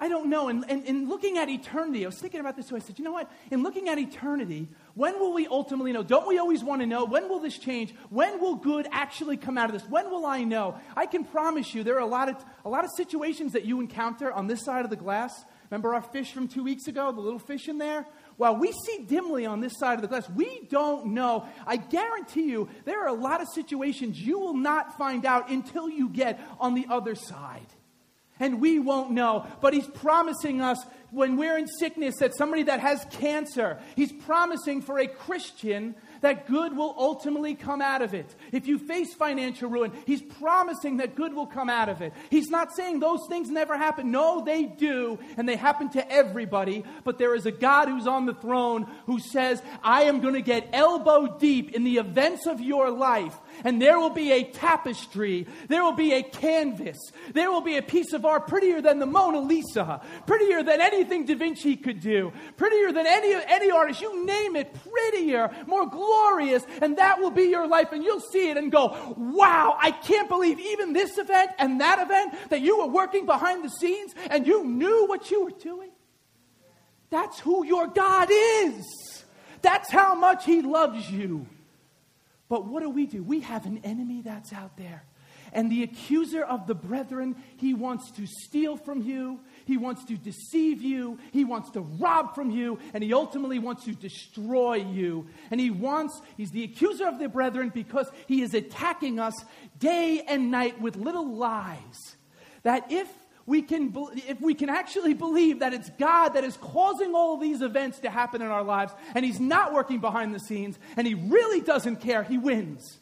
I 0.00 0.08
don't 0.08 0.28
know. 0.28 0.48
And, 0.48 0.64
and, 0.68 1.08
looking 1.08 1.38
at 1.38 1.48
eternity, 1.48 2.04
I 2.04 2.08
was 2.08 2.18
thinking 2.18 2.40
about 2.40 2.56
this 2.56 2.68
too. 2.68 2.76
I 2.76 2.80
said, 2.80 2.98
you 2.98 3.04
know 3.04 3.12
what? 3.12 3.30
In 3.50 3.62
looking 3.62 3.88
at 3.88 3.98
eternity, 3.98 4.68
when 4.94 5.18
will 5.20 5.32
we 5.32 5.46
ultimately 5.46 5.92
know? 5.92 6.02
Don't 6.02 6.26
we 6.26 6.38
always 6.38 6.64
want 6.64 6.82
to 6.82 6.86
know? 6.86 7.04
When 7.04 7.28
will 7.28 7.38
this 7.38 7.58
change? 7.58 7.94
When 8.10 8.40
will 8.40 8.56
good 8.56 8.88
actually 8.90 9.36
come 9.36 9.56
out 9.56 9.66
of 9.66 9.72
this? 9.72 9.88
When 9.88 10.10
will 10.10 10.26
I 10.26 10.42
know? 10.42 10.78
I 10.96 11.06
can 11.06 11.24
promise 11.24 11.74
you 11.74 11.84
there 11.84 11.94
are 11.94 12.00
a 12.00 12.06
lot 12.06 12.28
of, 12.28 12.36
a 12.64 12.68
lot 12.68 12.84
of 12.84 12.90
situations 12.96 13.52
that 13.52 13.64
you 13.64 13.80
encounter 13.80 14.32
on 14.32 14.48
this 14.48 14.64
side 14.64 14.84
of 14.84 14.90
the 14.90 14.96
glass. 14.96 15.44
Remember 15.70 15.94
our 15.94 16.02
fish 16.02 16.32
from 16.32 16.48
two 16.48 16.64
weeks 16.64 16.88
ago, 16.88 17.12
the 17.12 17.20
little 17.20 17.38
fish 17.38 17.68
in 17.68 17.78
there? 17.78 18.06
While 18.36 18.56
we 18.56 18.72
see 18.72 19.04
dimly 19.06 19.46
on 19.46 19.60
this 19.60 19.78
side 19.78 19.94
of 19.94 20.02
the 20.02 20.08
glass, 20.08 20.28
we 20.28 20.66
don't 20.70 21.06
know. 21.06 21.46
I 21.66 21.76
guarantee 21.76 22.50
you, 22.50 22.68
there 22.84 23.00
are 23.02 23.08
a 23.08 23.12
lot 23.12 23.40
of 23.40 23.48
situations 23.48 24.20
you 24.20 24.40
will 24.40 24.54
not 24.54 24.98
find 24.98 25.24
out 25.24 25.50
until 25.50 25.88
you 25.88 26.08
get 26.08 26.40
on 26.58 26.74
the 26.74 26.86
other 26.90 27.14
side 27.14 27.66
and 28.44 28.60
we 28.60 28.78
won't 28.78 29.10
know. 29.10 29.46
But 29.62 29.72
he's 29.72 29.86
promising 29.86 30.60
us 30.60 30.76
when 31.10 31.38
we're 31.38 31.56
in 31.56 31.66
sickness 31.66 32.16
that 32.18 32.36
somebody 32.36 32.64
that 32.64 32.80
has 32.80 33.06
cancer, 33.10 33.78
he's 33.96 34.12
promising 34.12 34.82
for 34.82 34.98
a 34.98 35.06
Christian 35.06 35.94
that 36.20 36.46
good 36.46 36.76
will 36.76 36.94
ultimately 36.98 37.54
come 37.54 37.80
out 37.80 38.02
of 38.02 38.12
it. 38.12 38.34
If 38.52 38.66
you 38.66 38.78
face 38.78 39.14
financial 39.14 39.70
ruin, 39.70 39.92
he's 40.06 40.20
promising 40.20 40.98
that 40.98 41.14
good 41.14 41.32
will 41.32 41.46
come 41.46 41.70
out 41.70 41.88
of 41.88 42.02
it. 42.02 42.12
He's 42.28 42.50
not 42.50 42.74
saying 42.76 43.00
those 43.00 43.20
things 43.28 43.48
never 43.50 43.78
happen. 43.78 44.10
No, 44.10 44.44
they 44.44 44.64
do, 44.64 45.18
and 45.38 45.48
they 45.48 45.56
happen 45.56 45.88
to 45.90 46.10
everybody. 46.10 46.84
But 47.02 47.18
there 47.18 47.34
is 47.34 47.46
a 47.46 47.52
God 47.52 47.88
who's 47.88 48.06
on 48.06 48.26
the 48.26 48.34
throne 48.34 48.86
who 49.06 49.20
says, 49.20 49.62
I 49.82 50.02
am 50.04 50.20
going 50.20 50.34
to 50.34 50.42
get 50.42 50.68
elbow 50.72 51.38
deep 51.38 51.74
in 51.74 51.84
the 51.84 51.96
events 51.96 52.46
of 52.46 52.60
your 52.60 52.90
life 52.90 53.38
and 53.62 53.80
there 53.80 53.98
will 53.98 54.10
be 54.10 54.32
a 54.32 54.44
tapestry, 54.44 55.46
there 55.68 55.82
will 55.82 55.92
be 55.92 56.14
a 56.14 56.22
canvas, 56.22 56.98
there 57.32 57.50
will 57.50 57.60
be 57.60 57.76
a 57.76 57.82
piece 57.82 58.12
of 58.12 58.24
art 58.24 58.48
prettier 58.48 58.80
than 58.80 58.98
the 58.98 59.06
Mona 59.06 59.40
Lisa, 59.40 60.00
prettier 60.26 60.62
than 60.62 60.80
anything 60.80 61.24
Da 61.24 61.34
Vinci 61.34 61.76
could 61.76 62.00
do, 62.00 62.32
prettier 62.56 62.92
than 62.92 63.06
any, 63.06 63.34
any 63.46 63.70
artist, 63.70 64.00
you 64.00 64.26
name 64.26 64.56
it, 64.56 64.74
prettier, 64.90 65.50
more 65.66 65.88
glorious, 65.88 66.66
and 66.82 66.96
that 66.98 67.20
will 67.20 67.30
be 67.30 67.44
your 67.44 67.66
life, 67.66 67.92
and 67.92 68.02
you'll 68.02 68.20
see 68.20 68.50
it 68.50 68.56
and 68.56 68.72
go, 68.72 69.14
wow, 69.16 69.76
I 69.80 69.90
can't 69.90 70.28
believe 70.28 70.58
even 70.58 70.92
this 70.92 71.18
event 71.18 71.50
and 71.58 71.80
that 71.80 72.00
event 72.00 72.50
that 72.50 72.60
you 72.60 72.78
were 72.78 72.88
working 72.88 73.26
behind 73.26 73.64
the 73.64 73.70
scenes 73.70 74.14
and 74.30 74.46
you 74.46 74.64
knew 74.64 75.06
what 75.06 75.30
you 75.30 75.44
were 75.44 75.50
doing. 75.50 75.90
That's 77.10 77.38
who 77.38 77.64
your 77.64 77.86
God 77.86 78.28
is. 78.30 79.24
That's 79.62 79.90
how 79.90 80.14
much 80.14 80.44
He 80.44 80.62
loves 80.62 81.10
you. 81.10 81.46
But 82.54 82.66
what 82.66 82.84
do 82.84 82.88
we 82.88 83.06
do? 83.06 83.20
We 83.20 83.40
have 83.40 83.66
an 83.66 83.80
enemy 83.82 84.22
that's 84.22 84.52
out 84.52 84.76
there. 84.76 85.02
And 85.52 85.72
the 85.72 85.82
accuser 85.82 86.44
of 86.44 86.68
the 86.68 86.74
brethren, 86.76 87.34
he 87.56 87.74
wants 87.74 88.12
to 88.12 88.28
steal 88.28 88.76
from 88.76 89.02
you, 89.02 89.40
he 89.64 89.76
wants 89.76 90.04
to 90.04 90.16
deceive 90.16 90.80
you, 90.80 91.18
he 91.32 91.44
wants 91.44 91.70
to 91.70 91.80
rob 91.80 92.36
from 92.36 92.52
you, 92.52 92.78
and 92.92 93.02
he 93.02 93.12
ultimately 93.12 93.58
wants 93.58 93.82
to 93.86 93.92
destroy 93.96 94.74
you. 94.76 95.26
And 95.50 95.58
he 95.58 95.70
wants, 95.70 96.22
he's 96.36 96.52
the 96.52 96.62
accuser 96.62 97.08
of 97.08 97.18
the 97.18 97.28
brethren 97.28 97.72
because 97.74 98.08
he 98.28 98.40
is 98.42 98.54
attacking 98.54 99.18
us 99.18 99.34
day 99.80 100.22
and 100.28 100.52
night 100.52 100.80
with 100.80 100.94
little 100.94 101.34
lies. 101.34 102.14
That 102.62 102.92
if 102.92 103.08
we 103.46 103.62
can, 103.62 103.92
if 104.26 104.40
we 104.40 104.54
can 104.54 104.70
actually 104.70 105.14
believe 105.14 105.58
that 105.60 105.74
it's 105.74 105.90
God 105.90 106.30
that 106.30 106.44
is 106.44 106.56
causing 106.56 107.14
all 107.14 107.36
these 107.36 107.60
events 107.60 107.98
to 108.00 108.10
happen 108.10 108.40
in 108.40 108.48
our 108.48 108.62
lives, 108.62 108.92
and 109.14 109.24
He's 109.24 109.40
not 109.40 109.72
working 109.74 110.00
behind 110.00 110.34
the 110.34 110.40
scenes, 110.40 110.78
and 110.96 111.06
He 111.06 111.14
really 111.14 111.60
doesn't 111.60 111.96
care, 111.96 112.22
He 112.22 112.38
wins. 112.38 112.98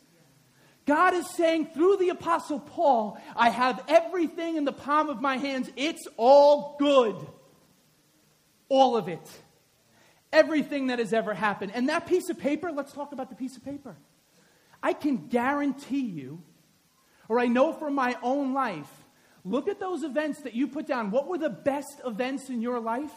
God 0.85 1.14
is 1.14 1.28
saying 1.31 1.68
through 1.74 1.98
the 1.98 2.09
Apostle 2.09 2.59
Paul, 2.59 3.20
I 3.37 3.50
have 3.50 3.85
everything 3.87 4.57
in 4.57 4.64
the 4.64 4.72
palm 4.72 5.09
of 5.09 5.20
my 5.20 5.37
hands. 5.37 5.70
It's 5.76 6.09
all 6.16 6.74
good. 6.78 7.14
All 8.68 8.96
of 8.96 9.09
it. 9.09 9.20
Everything 10.33 10.88
that 10.88 10.98
has 10.98 11.12
ever 11.12 11.35
happened. 11.35 11.70
And 11.72 11.88
that 11.88 12.07
piece 12.07 12.31
of 12.31 12.38
paper, 12.38 12.72
let's 12.72 12.92
talk 12.92 13.12
about 13.12 13.31
the 13.31 13.37
piece 13.37 13.57
of 13.57 13.64
paper. 13.64 13.96
I 14.83 14.92
can 14.92 15.28
guarantee 15.28 16.05
you, 16.05 16.42
or 17.28 17.38
I 17.38 17.46
know 17.46 17.72
from 17.72 17.94
my 17.94 18.16
own 18.20 18.52
life, 18.52 18.90
Look 19.44 19.68
at 19.68 19.81
those 19.81 20.02
events 20.02 20.42
that 20.42 20.55
you 20.55 20.68
put 20.68 20.87
down. 20.87 21.11
What 21.11 21.26
were 21.26 21.38
the 21.38 21.50
best 21.50 22.00
events 22.07 22.48
in 22.48 22.62
your 22.62 22.81
life? 22.81 23.12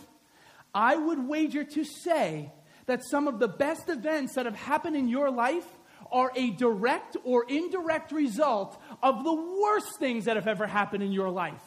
I 0.74 0.96
would 0.96 1.28
wager 1.28 1.64
to 1.64 1.84
say 1.84 2.52
that 2.88 3.04
some 3.04 3.28
of 3.28 3.40
the 3.40 3.48
best 3.48 3.90
events 3.90 4.36
that 4.36 4.46
have 4.46 4.56
happened 4.56 4.96
in 4.96 5.08
your 5.08 5.30
life 5.30 5.68
are 6.12 6.32
a 6.36 6.52
direct 6.52 7.18
or 7.24 7.46
indirect 7.48 8.12
result 8.12 8.80
of 9.02 9.24
the 9.24 9.34
worst 9.34 10.00
things 10.00 10.26
that 10.26 10.36
have 10.36 10.48
ever 10.48 10.68
happened 10.68 11.04
in 11.04 11.12
your 11.12 11.30
life. 11.30 11.64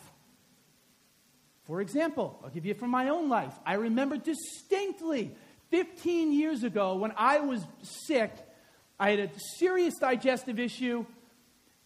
For 1.64 1.80
example, 1.80 2.38
I'll 2.42 2.50
give 2.50 2.64
you 2.64 2.74
from 2.74 2.90
my 2.90 3.08
own 3.08 3.28
life. 3.28 3.52
I 3.66 3.74
remember 3.74 4.16
distinctly 4.16 5.34
15 5.70 6.32
years 6.32 6.62
ago 6.62 6.96
when 6.96 7.12
I 7.16 7.40
was 7.40 7.62
sick, 7.82 8.32
I 8.98 9.10
had 9.10 9.20
a 9.20 9.30
serious 9.58 9.94
digestive 10.00 10.58
issue. 10.58 11.04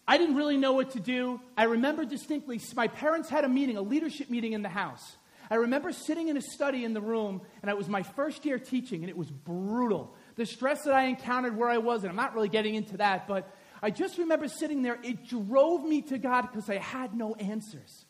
I 0.07 0.17
didn't 0.17 0.35
really 0.35 0.57
know 0.57 0.73
what 0.73 0.91
to 0.91 0.99
do. 0.99 1.39
I 1.55 1.63
remember 1.63 2.03
distinctly 2.05 2.59
my 2.75 2.87
parents 2.87 3.29
had 3.29 3.45
a 3.45 3.49
meeting, 3.49 3.77
a 3.77 3.81
leadership 3.81 4.29
meeting 4.29 4.53
in 4.53 4.61
the 4.61 4.69
house. 4.69 5.17
I 5.49 5.55
remember 5.55 5.91
sitting 5.91 6.29
in 6.29 6.37
a 6.37 6.41
study 6.41 6.83
in 6.83 6.93
the 6.93 7.01
room, 7.01 7.41
and 7.61 7.69
it 7.69 7.77
was 7.77 7.87
my 7.87 8.03
first 8.03 8.45
year 8.45 8.57
teaching, 8.57 9.01
and 9.01 9.09
it 9.09 9.17
was 9.17 9.29
brutal. 9.29 10.13
The 10.35 10.45
stress 10.45 10.83
that 10.83 10.93
I 10.93 11.03
encountered 11.03 11.55
where 11.55 11.69
I 11.69 11.77
was, 11.77 12.03
and 12.03 12.09
I'm 12.09 12.15
not 12.15 12.33
really 12.33 12.49
getting 12.49 12.75
into 12.75 12.97
that, 12.97 13.27
but 13.27 13.53
I 13.81 13.89
just 13.91 14.17
remember 14.17 14.47
sitting 14.47 14.81
there. 14.81 14.97
It 15.03 15.27
drove 15.27 15.83
me 15.83 16.01
to 16.03 16.17
God 16.17 16.43
because 16.43 16.69
I 16.69 16.77
had 16.77 17.13
no 17.13 17.35
answers. 17.35 18.05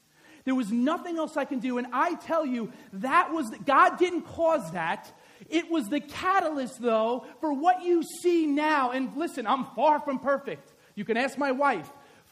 There 0.46 0.56
was 0.56 0.72
nothing 0.72 1.18
else 1.18 1.38
I 1.38 1.46
can 1.46 1.60
do. 1.60 1.78
And 1.78 1.88
I 1.94 2.16
tell 2.16 2.46
you, 2.46 2.72
that 2.94 3.32
was, 3.32 3.50
God 3.66 3.98
didn't 3.98 4.24
cause 4.24 4.72
that. 4.72 5.12
It 5.50 5.72
was 5.72 5.90
the 5.90 6.00
catalyst, 6.00 6.82
though, 6.82 7.26
for 7.40 7.54
what 7.54 7.84
you 7.84 8.04
see 8.04 8.46
now. 8.46 8.92
And 8.92 9.16
listen, 9.16 9.48
I'm 9.48 9.66
far 9.76 10.00
from 10.00 10.20
perfect. 10.20 10.73
You 10.96 11.06
can 11.06 11.18
ask 11.18 11.38
my 11.38 11.52
wife. 11.52 11.90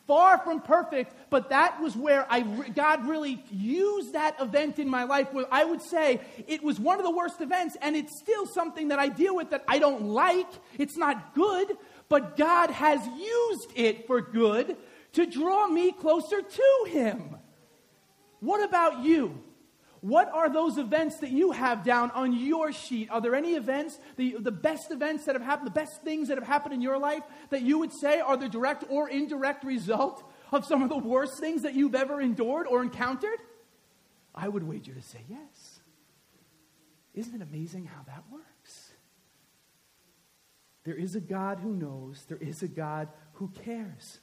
Far 0.08 0.40
from 0.40 0.62
perfect, 0.62 1.14
but 1.30 1.50
that 1.50 1.80
was 1.80 1.96
where 1.96 2.26
I, 2.30 2.42
God 2.42 3.08
really 3.08 3.44
used 3.52 4.14
that 4.14 4.36
event 4.42 4.80
in 4.80 4.90
my 4.90 5.04
life 5.04 5.32
where 5.32 5.46
I 5.52 5.64
would 5.64 5.82
say 5.82 6.20
it 6.48 6.64
was 6.64 6.80
one 6.80 6.98
of 6.98 7.06
the 7.06 7.12
worst 7.12 7.40
events, 7.40 7.78
and 7.82 7.96
it's 7.96 8.20
still 8.20 8.46
something 8.46 8.90
that 8.90 9.00
I 9.00 9.08
deal 9.08 9.36
with 9.36 9.52
that 9.52 9.64
I 9.68 9.80
don't 9.80 10.06
like. 10.06 10.50
It's 10.78 10.98
not 10.98 11.36
good, 11.36 11.78
but 12.10 12.36
God 12.36 12.72
has 12.72 13.06
used 13.08 13.72
it 13.76 14.08
for 14.08 14.22
good 14.22 14.76
to 15.14 15.26
draw 15.26 15.68
me 15.68 15.92
closer 15.92 16.42
to 16.42 16.86
Him. 16.90 17.38
What 18.40 18.68
about 18.68 19.04
you? 19.04 19.42
What 20.02 20.32
are 20.34 20.52
those 20.52 20.80
events 20.80 21.18
that 21.18 21.30
you 21.30 21.52
have 21.52 21.84
down 21.84 22.10
on 22.12 22.34
your 22.34 22.74
sheet? 22.74 23.10
Are 23.12 23.22
there 23.22 23.36
any 23.36 23.54
events, 23.54 24.00
the, 24.18 24.36
the 24.40 24.52
best 24.52 24.90
events 24.90 25.26
that 25.26 25.36
have 25.36 25.44
happened, 25.44 25.68
the 25.68 25.72
best 25.72 26.02
things 26.02 26.28
that 26.30 26.40
have 26.40 26.48
happened 26.48 26.74
in 26.74 26.82
your 26.82 26.98
life 26.98 27.22
that 27.52 27.62
you 27.62 27.78
would 27.78 27.94
say 27.94 28.20
are 28.20 28.36
the 28.36 28.50
direct 28.50 28.84
or 28.90 29.10
indirect 29.10 29.64
result 29.64 30.24
of 30.52 30.66
some 30.66 30.82
of 30.82 30.90
the 30.90 30.98
worst 30.98 31.40
things 31.40 31.62
that 31.62 31.76
you've 31.76 31.94
ever 31.94 32.20
endured 32.20 32.66
or 32.66 32.82
encountered? 32.82 33.38
I 34.34 34.48
would 34.48 34.64
wager 34.64 34.94
to 34.94 35.02
say 35.04 35.20
yes. 35.30 35.82
Isn't 37.14 37.40
it 37.40 37.42
amazing 37.44 37.86
how 37.86 38.02
that 38.08 38.24
works? 38.32 38.94
There 40.84 40.96
is 40.96 41.16
a 41.16 41.20
God 41.20 41.60
who 41.60 41.76
knows, 41.76 42.26
there 42.28 42.38
is 42.38 42.64
a 42.64 42.68
God 42.68 43.08
who 43.34 43.50
cares. 43.50 44.20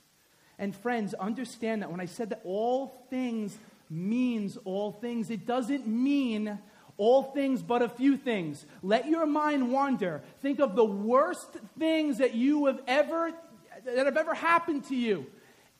And 0.59 0.75
friends, 0.75 1.15
understand 1.15 1.83
that 1.83 1.91
when 1.93 2.01
I 2.01 2.07
said 2.07 2.31
that 2.31 2.41
all 2.45 3.07
things 3.11 3.57
means 3.91 4.57
all 4.65 4.93
things, 4.93 5.31
it 5.31 5.47
doesn't 5.47 5.87
mean 5.87 6.59
all 6.97 7.23
things 7.23 7.63
but 7.63 7.81
a 7.81 7.89
few 7.89 8.17
things. 8.17 8.67
Let 8.83 9.07
your 9.07 9.25
mind 9.25 9.73
wander. 9.73 10.23
Think 10.43 10.59
of 10.61 10.75
the 10.75 10.85
worst 10.85 11.57
things 11.79 12.19
that 12.19 12.35
you 12.35 12.67
have 12.67 12.81
ever 12.87 13.33
that 13.85 14.07
have 14.07 14.17
ever 14.17 14.35
happened 14.35 14.85
to 14.87 14.97
you. 14.97 15.27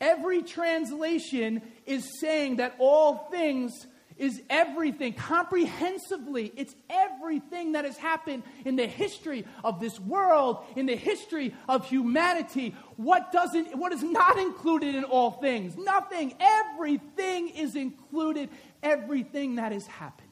Every 0.01 0.43
translation 0.43 1.61
is 1.85 2.21
saying 2.21 2.57
that 2.57 2.77
all 2.79 3.29
things 3.31 3.73
is 4.19 4.43
everything, 4.51 5.13
comprehensively. 5.13 6.53
It's 6.57 6.75
everything 6.91 7.73
that 7.73 7.85
has 7.85 7.97
happened 7.97 8.43
in 8.65 8.77
the 8.77 8.87
history 8.87 9.47
of 9.65 9.81
this 9.81 9.99
world, 10.01 10.65
in 10.77 10.87
the 10.87 10.97
history 10.97 11.55
of 11.69 11.89
humanity. 11.89 12.75
What 12.97 13.33
doesn't, 13.33 13.77
what 13.79 13.93
is 13.93 14.03
not 14.03 14.39
included 14.39 14.95
in 14.95 15.05
all 15.05 15.31
things? 15.31 15.77
Nothing. 15.77 16.35
Everything 16.41 17.49
is 17.51 17.77
included, 17.77 18.51
everything 18.83 19.57
that 19.57 19.73
has 19.73 19.87
happened. 19.87 20.29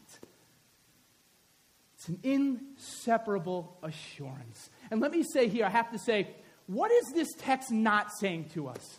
It's 1.97 2.09
an 2.09 2.19
inseparable 2.23 3.79
assurance. 3.83 4.71
And 4.91 5.01
let 5.01 5.13
me 5.13 5.23
say 5.23 5.49
here, 5.49 5.65
I 5.65 5.71
have 5.71 5.91
to 5.93 5.99
say, 5.99 6.29
what 6.67 6.91
is 6.91 7.13
this 7.15 7.29
text 7.39 7.71
not 7.71 8.11
saying 8.19 8.51
to 8.55 8.69
us? 8.69 8.99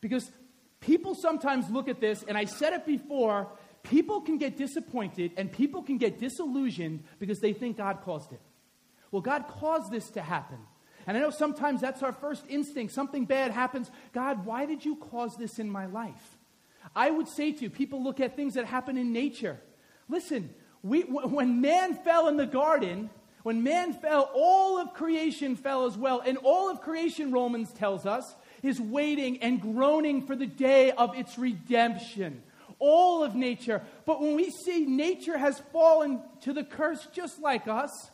Because 0.00 0.30
people 0.80 1.14
sometimes 1.14 1.68
look 1.70 1.88
at 1.88 2.00
this, 2.00 2.24
and 2.26 2.38
I 2.38 2.44
said 2.44 2.72
it 2.72 2.86
before, 2.86 3.48
people 3.82 4.20
can 4.20 4.38
get 4.38 4.56
disappointed 4.56 5.32
and 5.36 5.50
people 5.50 5.82
can 5.82 5.98
get 5.98 6.18
disillusioned 6.18 7.04
because 7.18 7.40
they 7.40 7.52
think 7.52 7.76
God 7.76 8.00
caused 8.02 8.32
it. 8.32 8.40
Well, 9.10 9.22
God 9.22 9.46
caused 9.48 9.90
this 9.90 10.10
to 10.10 10.22
happen. 10.22 10.58
And 11.06 11.16
I 11.16 11.20
know 11.20 11.30
sometimes 11.30 11.80
that's 11.80 12.02
our 12.02 12.12
first 12.12 12.44
instinct. 12.48 12.92
Something 12.92 13.24
bad 13.24 13.50
happens. 13.50 13.90
God, 14.12 14.44
why 14.44 14.66
did 14.66 14.84
you 14.84 14.96
cause 14.96 15.36
this 15.36 15.58
in 15.58 15.70
my 15.70 15.86
life? 15.86 16.36
I 16.94 17.10
would 17.10 17.28
say 17.28 17.52
to 17.52 17.62
you, 17.62 17.70
people 17.70 18.02
look 18.02 18.20
at 18.20 18.36
things 18.36 18.54
that 18.54 18.66
happen 18.66 18.98
in 18.98 19.12
nature. 19.12 19.58
Listen, 20.08 20.50
we, 20.82 21.02
when 21.02 21.60
man 21.60 21.94
fell 21.94 22.28
in 22.28 22.36
the 22.36 22.46
garden, 22.46 23.10
when 23.42 23.62
man 23.62 23.94
fell, 23.94 24.30
all 24.34 24.78
of 24.78 24.92
creation 24.92 25.56
fell 25.56 25.86
as 25.86 25.96
well. 25.96 26.20
And 26.20 26.38
all 26.42 26.70
of 26.70 26.82
creation, 26.82 27.32
Romans 27.32 27.72
tells 27.72 28.04
us, 28.04 28.34
is 28.62 28.80
waiting 28.80 29.38
and 29.38 29.60
groaning 29.60 30.26
for 30.26 30.36
the 30.36 30.46
day 30.46 30.90
of 30.92 31.16
its 31.16 31.38
redemption. 31.38 32.42
All 32.78 33.24
of 33.24 33.34
nature. 33.34 33.82
But 34.04 34.20
when 34.20 34.36
we 34.36 34.50
see 34.50 34.86
nature 34.86 35.36
has 35.36 35.58
fallen 35.72 36.22
to 36.42 36.52
the 36.52 36.64
curse 36.64 37.06
just 37.12 37.40
like 37.40 37.66
us, 37.68 38.10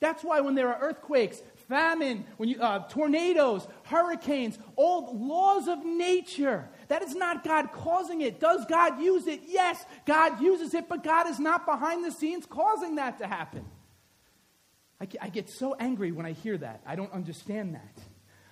that's 0.00 0.24
why 0.24 0.40
when 0.40 0.54
there 0.54 0.74
are 0.74 0.80
earthquakes, 0.82 1.40
famine, 1.68 2.24
when 2.36 2.48
you, 2.48 2.60
uh, 2.60 2.86
tornadoes, 2.88 3.66
hurricanes, 3.84 4.58
all 4.76 5.16
laws 5.16 5.68
of 5.68 5.84
nature. 5.84 6.68
That 6.88 7.02
is 7.02 7.14
not 7.14 7.44
God 7.44 7.72
causing 7.72 8.20
it. 8.20 8.40
Does 8.40 8.66
God 8.66 9.00
use 9.00 9.26
it? 9.26 9.40
Yes, 9.46 9.82
God 10.04 10.42
uses 10.42 10.74
it, 10.74 10.88
but 10.88 11.02
God 11.02 11.28
is 11.28 11.38
not 11.38 11.64
behind 11.64 12.04
the 12.04 12.10
scenes 12.10 12.44
causing 12.46 12.96
that 12.96 13.18
to 13.18 13.26
happen. 13.26 13.64
I, 15.00 15.08
I 15.20 15.28
get 15.28 15.48
so 15.48 15.74
angry 15.78 16.12
when 16.12 16.26
I 16.26 16.32
hear 16.32 16.58
that. 16.58 16.82
I 16.84 16.94
don't 16.94 17.12
understand 17.12 17.74
that. 17.74 17.98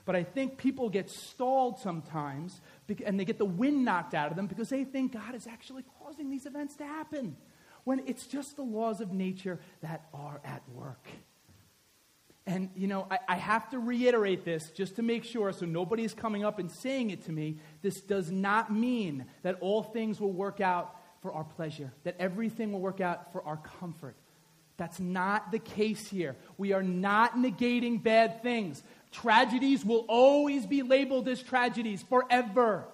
But 0.04 0.16
I 0.16 0.24
think 0.24 0.56
people 0.56 0.88
get 0.88 1.10
stalled 1.10 1.78
sometimes 1.78 2.60
and 3.04 3.18
they 3.18 3.24
get 3.24 3.38
the 3.38 3.44
wind 3.44 3.84
knocked 3.84 4.14
out 4.14 4.30
of 4.30 4.36
them 4.36 4.46
because 4.46 4.68
they 4.68 4.84
think 4.84 5.12
God 5.12 5.34
is 5.34 5.46
actually 5.46 5.84
causing 6.02 6.30
these 6.30 6.46
events 6.46 6.76
to 6.76 6.84
happen 6.84 7.36
when 7.84 8.02
it's 8.06 8.26
just 8.26 8.56
the 8.56 8.62
laws 8.62 9.00
of 9.00 9.12
nature 9.12 9.60
that 9.82 10.06
are 10.12 10.40
at 10.44 10.62
work. 10.74 11.06
And, 12.46 12.70
you 12.74 12.86
know, 12.86 13.06
I, 13.10 13.18
I, 13.28 13.36
have 13.36 13.68
to 13.70 13.78
reiterate 13.78 14.44
this 14.44 14.70
just 14.70 14.96
to 14.96 15.02
make 15.02 15.24
sure 15.24 15.52
so 15.52 15.66
nobody 15.66 16.04
is 16.04 16.14
coming 16.14 16.44
up 16.44 16.58
and 16.58 16.70
saying 16.70 17.10
it 17.10 17.26
to 17.26 17.32
me. 17.32 17.58
This 17.82 18.00
does 18.00 18.30
not 18.30 18.72
mean 18.72 19.26
that 19.42 19.58
all 19.60 19.82
things 19.82 20.20
will 20.20 20.32
work 20.32 20.60
out 20.60 20.96
for 21.20 21.32
our 21.32 21.44
pleasure, 21.44 21.92
that 22.04 22.16
everything 22.18 22.72
will 22.72 22.80
work 22.80 23.00
out 23.00 23.30
for 23.32 23.44
our 23.44 23.58
comfort. 23.58 24.16
That's 24.78 24.98
not 24.98 25.52
the 25.52 25.58
case 25.58 26.08
here. 26.08 26.36
We 26.56 26.72
are 26.72 26.82
not 26.82 27.36
negating 27.36 28.02
bad 28.02 28.42
things. 28.42 28.82
Tragedies 29.10 29.84
will 29.84 30.04
always 30.08 30.66
be 30.66 30.82
labeled 30.82 31.28
as 31.28 31.42
tragedies 31.42 32.02
forever. 32.02 32.86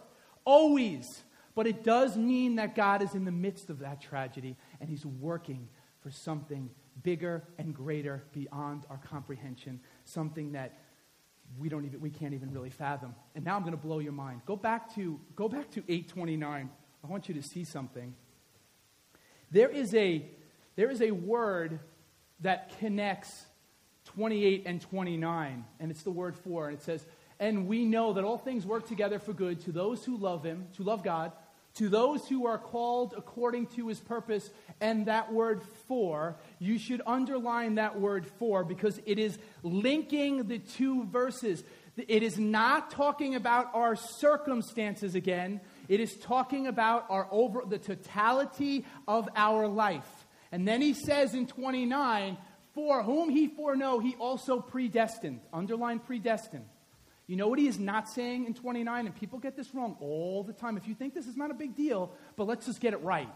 Always. 0.44 1.22
But 1.54 1.66
it 1.66 1.84
does 1.84 2.16
mean 2.16 2.56
that 2.56 2.74
God 2.74 3.02
is 3.02 3.14
in 3.14 3.24
the 3.24 3.32
midst 3.32 3.70
of 3.70 3.80
that 3.80 4.00
tragedy 4.00 4.56
and 4.80 4.88
He's 4.88 5.04
working 5.04 5.68
for 6.00 6.10
something 6.10 6.70
bigger 7.02 7.44
and 7.58 7.74
greater 7.74 8.24
beyond 8.32 8.84
our 8.88 8.98
comprehension, 8.98 9.80
something 10.04 10.52
that 10.52 10.78
we 11.58 11.68
don't 11.68 11.84
even 11.84 12.00
we 12.00 12.10
can't 12.10 12.34
even 12.34 12.50
really 12.52 12.70
fathom. 12.70 13.14
And 13.34 13.44
now 13.44 13.56
I'm 13.56 13.62
going 13.62 13.72
to 13.72 13.78
blow 13.78 13.98
your 13.98 14.12
mind. 14.12 14.42
Go 14.46 14.56
back 14.56 14.94
to 14.96 15.20
go 15.34 15.48
back 15.48 15.70
to 15.72 15.80
829. 15.80 16.70
I 17.02 17.06
want 17.06 17.28
you 17.28 17.34
to 17.34 17.42
see 17.42 17.64
something. 17.64 18.14
There 19.50 19.68
is 19.68 19.94
a 19.94 20.28
there 20.74 20.90
is 20.90 21.00
a 21.00 21.10
word 21.10 21.80
that 22.40 22.78
connects 22.78 23.46
28 24.16 24.62
and 24.64 24.80
29, 24.80 25.64
and 25.78 25.90
it's 25.90 26.02
the 26.02 26.10
word 26.10 26.34
for, 26.36 26.68
and 26.68 26.78
it 26.78 26.82
says, 26.82 27.04
And 27.38 27.66
we 27.66 27.84
know 27.84 28.14
that 28.14 28.24
all 28.24 28.38
things 28.38 28.64
work 28.64 28.88
together 28.88 29.18
for 29.18 29.34
good 29.34 29.60
to 29.64 29.72
those 29.72 30.02
who 30.06 30.16
love 30.16 30.42
him, 30.42 30.68
to 30.76 30.82
love 30.82 31.04
God, 31.04 31.32
to 31.74 31.90
those 31.90 32.26
who 32.26 32.46
are 32.46 32.56
called 32.56 33.12
according 33.14 33.66
to 33.66 33.88
his 33.88 34.00
purpose. 34.00 34.48
And 34.80 35.04
that 35.04 35.34
word 35.34 35.60
for, 35.86 36.36
you 36.58 36.78
should 36.78 37.02
underline 37.06 37.74
that 37.74 38.00
word 38.00 38.26
for 38.38 38.64
because 38.64 38.98
it 39.04 39.18
is 39.18 39.38
linking 39.62 40.48
the 40.48 40.60
two 40.60 41.04
verses. 41.04 41.62
It 41.98 42.22
is 42.22 42.38
not 42.38 42.90
talking 42.90 43.34
about 43.34 43.74
our 43.74 43.96
circumstances 43.96 45.14
again. 45.14 45.60
It 45.88 46.00
is 46.00 46.16
talking 46.16 46.66
about 46.66 47.04
our 47.10 47.28
over 47.30 47.64
the 47.68 47.78
totality 47.78 48.86
of 49.06 49.28
our 49.36 49.68
life. 49.68 50.26
And 50.52 50.66
then 50.66 50.80
he 50.80 50.94
says 50.94 51.34
in 51.34 51.46
29, 51.46 52.38
for 52.76 53.02
whom 53.02 53.30
he 53.30 53.48
foreknow, 53.48 54.00
he 54.00 54.14
also 54.16 54.60
predestined. 54.60 55.40
Underline 55.50 55.98
predestined. 55.98 56.66
You 57.26 57.36
know 57.36 57.48
what 57.48 57.58
he 57.58 57.66
is 57.66 57.78
not 57.78 58.06
saying 58.06 58.44
in 58.44 58.52
29? 58.52 59.06
And 59.06 59.16
people 59.16 59.38
get 59.38 59.56
this 59.56 59.74
wrong 59.74 59.96
all 59.98 60.44
the 60.44 60.52
time. 60.52 60.76
If 60.76 60.86
you 60.86 60.94
think 60.94 61.14
this 61.14 61.26
is 61.26 61.38
not 61.38 61.50
a 61.50 61.54
big 61.54 61.74
deal, 61.74 62.12
but 62.36 62.46
let's 62.46 62.66
just 62.66 62.80
get 62.80 62.92
it 62.92 63.02
right. 63.02 63.30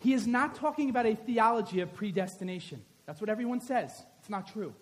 He 0.00 0.12
is 0.12 0.26
not 0.26 0.56
talking 0.56 0.90
about 0.90 1.06
a 1.06 1.14
theology 1.14 1.80
of 1.80 1.94
predestination. 1.94 2.82
That's 3.06 3.20
what 3.20 3.30
everyone 3.30 3.60
says. 3.60 3.92
It's 4.18 4.28
not 4.28 4.52
true. 4.52 4.74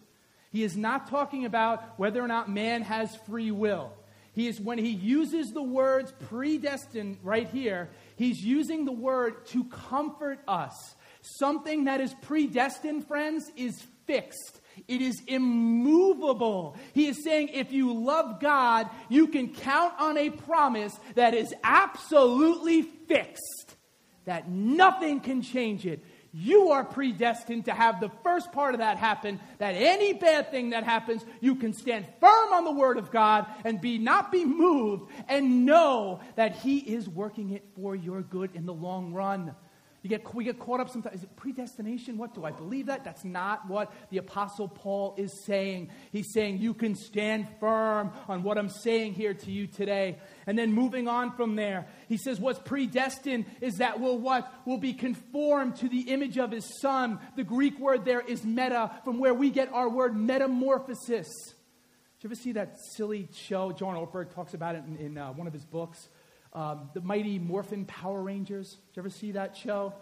He 0.51 0.63
is 0.63 0.75
not 0.75 1.11
talking 1.11 1.45
about 1.45 1.99
whether 1.99 2.23
or 2.23 2.29
not 2.29 2.49
man 2.51 2.81
has 2.83 3.15
free 3.27 3.51
will. 3.51 3.93
He 4.33 4.49
is 4.49 4.59
when 4.59 4.79
he 4.79 4.91
uses 4.91 5.53
the 5.53 5.63
words 5.63 6.15
predestined 6.29 7.19
right 7.23 7.49
here, 7.49 7.91
he's 8.17 8.43
using 8.43 8.87
the 8.87 8.93
word 8.93 9.45
to 9.49 9.65
comfort 9.65 10.39
us. 10.49 10.95
Something 11.21 11.85
that 11.85 12.01
is 12.01 12.15
predestined, 12.23 13.07
friends, 13.07 13.51
is 13.55 13.85
fixed. 14.09 14.61
It 14.89 15.01
is 15.01 15.23
immovable. 15.27 16.77
He 16.95 17.07
is 17.07 17.23
saying 17.23 17.49
if 17.49 17.73
you 17.73 17.93
love 17.93 18.41
God, 18.41 18.89
you 19.09 19.29
can 19.29 19.55
count 19.55 19.95
on 19.99 20.19
a 20.19 20.31
promise 20.31 20.99
that 21.15 21.35
is 21.35 21.55
absolutely 21.63 22.83
fixed, 22.83 23.77
that 24.25 24.49
nothing 24.49 25.21
can 25.21 25.43
change 25.43 25.87
it. 25.87 26.05
You 26.33 26.71
are 26.71 26.85
predestined 26.85 27.65
to 27.65 27.73
have 27.73 28.01
the 28.01 28.11
first 28.23 28.53
part 28.53 28.75
of 28.75 28.81
that 28.81 28.99
happen, 28.99 29.41
that 29.59 29.73
any 29.73 30.13
bad 30.13 30.51
thing 30.51 30.71
that 30.71 30.85
happens, 30.85 31.25
you 31.41 31.57
can 31.57 31.73
stand 31.73 32.07
firm 32.21 32.53
on 32.53 32.65
the 32.65 32.73
word 32.73 32.99
of 32.99 33.11
God 33.11 33.47
and 33.65 33.81
be 33.81 33.99
not 33.99 34.31
be 34.31 34.45
moved 34.45 35.11
and 35.27 35.65
know 35.65 36.21
that 36.37 36.57
he 36.57 36.79
is 36.79 37.09
working 37.09 37.51
it 37.51 37.65
for 37.75 37.97
your 37.97 38.21
good 38.21 38.55
in 38.55 38.67
the 38.67 38.75
long 38.75 39.13
run. 39.13 39.55
You 40.03 40.09
get, 40.09 40.33
we 40.33 40.45
get 40.45 40.61
caught 40.61 40.79
up 40.79 40.91
sometimes. 40.91 41.17
Is 41.17 41.23
it 41.25 41.37
predestination? 41.37 42.19
What 42.19 42.33
do 42.33 42.45
I 42.45 42.53
believe 42.53 42.87
that? 42.87 43.03
That's 43.03 43.25
not 43.25 43.69
what 43.69 43.93
the 44.11 44.19
Apostle 44.19 44.69
Paul 44.69 45.15
is 45.19 45.45
saying. 45.45 45.91
He's 46.13 46.33
saying 46.33 46.59
you 46.59 46.73
can 46.73 46.95
stand 46.95 47.49
firm 47.59 48.13
on 48.29 48.45
what 48.45 48.59
I'm 48.59 48.69
saying 48.69 49.15
here 49.15 49.35
to 49.35 49.51
you 49.51 49.67
today. 49.67 50.19
And 50.47 50.57
then 50.57 50.73
moving 50.73 51.09
on 51.09 51.33
from 51.33 51.57
there, 51.57 51.89
he 52.09 52.17
says 52.17 52.39
what's 52.39 52.61
predestined 52.61 53.47
is 53.61 53.79
that 53.79 53.99
we'll 53.99 54.19
what? 54.19 54.53
Will 54.65 54.79
be 54.79 54.93
conformed 54.93 55.77
to 55.77 55.89
the 55.89 56.03
image 56.03 56.39
of 56.39 56.53
his 56.53 56.81
son. 56.81 57.19
The 57.35 57.45
Greek 57.45 57.81
word 57.81 58.05
there 58.05 58.21
is 58.21 58.45
meta, 58.45 58.93
from 59.05 59.19
where 59.19 59.35
we 59.35 59.51
get 59.51 59.73
our 59.73 59.89
word 59.89 60.17
metamorphosis. 60.17 61.27
Did 61.27 62.25
you 62.25 62.29
ever 62.29 62.35
see 62.37 62.53
that 62.53 62.77
silly 62.95 63.29
show? 63.33 63.73
John 63.73 63.97
Ortberg 63.97 64.33
talks 64.33 64.55
about 64.55 64.77
it 64.77 64.85
in, 64.87 64.97
in 64.97 65.19
uh, 65.19 65.33
one 65.33 65.49
of 65.49 65.53
his 65.53 65.65
books 65.65 66.09
um, 66.53 66.91
the 66.95 67.01
Mighty 67.01 67.39
Morphin 67.39 67.85
Power 67.85 68.23
Rangers. 68.23 68.71
Did 68.71 68.97
you 68.97 69.01
ever 69.03 69.11
see 69.11 69.33
that 69.33 69.57
show? 69.57 69.93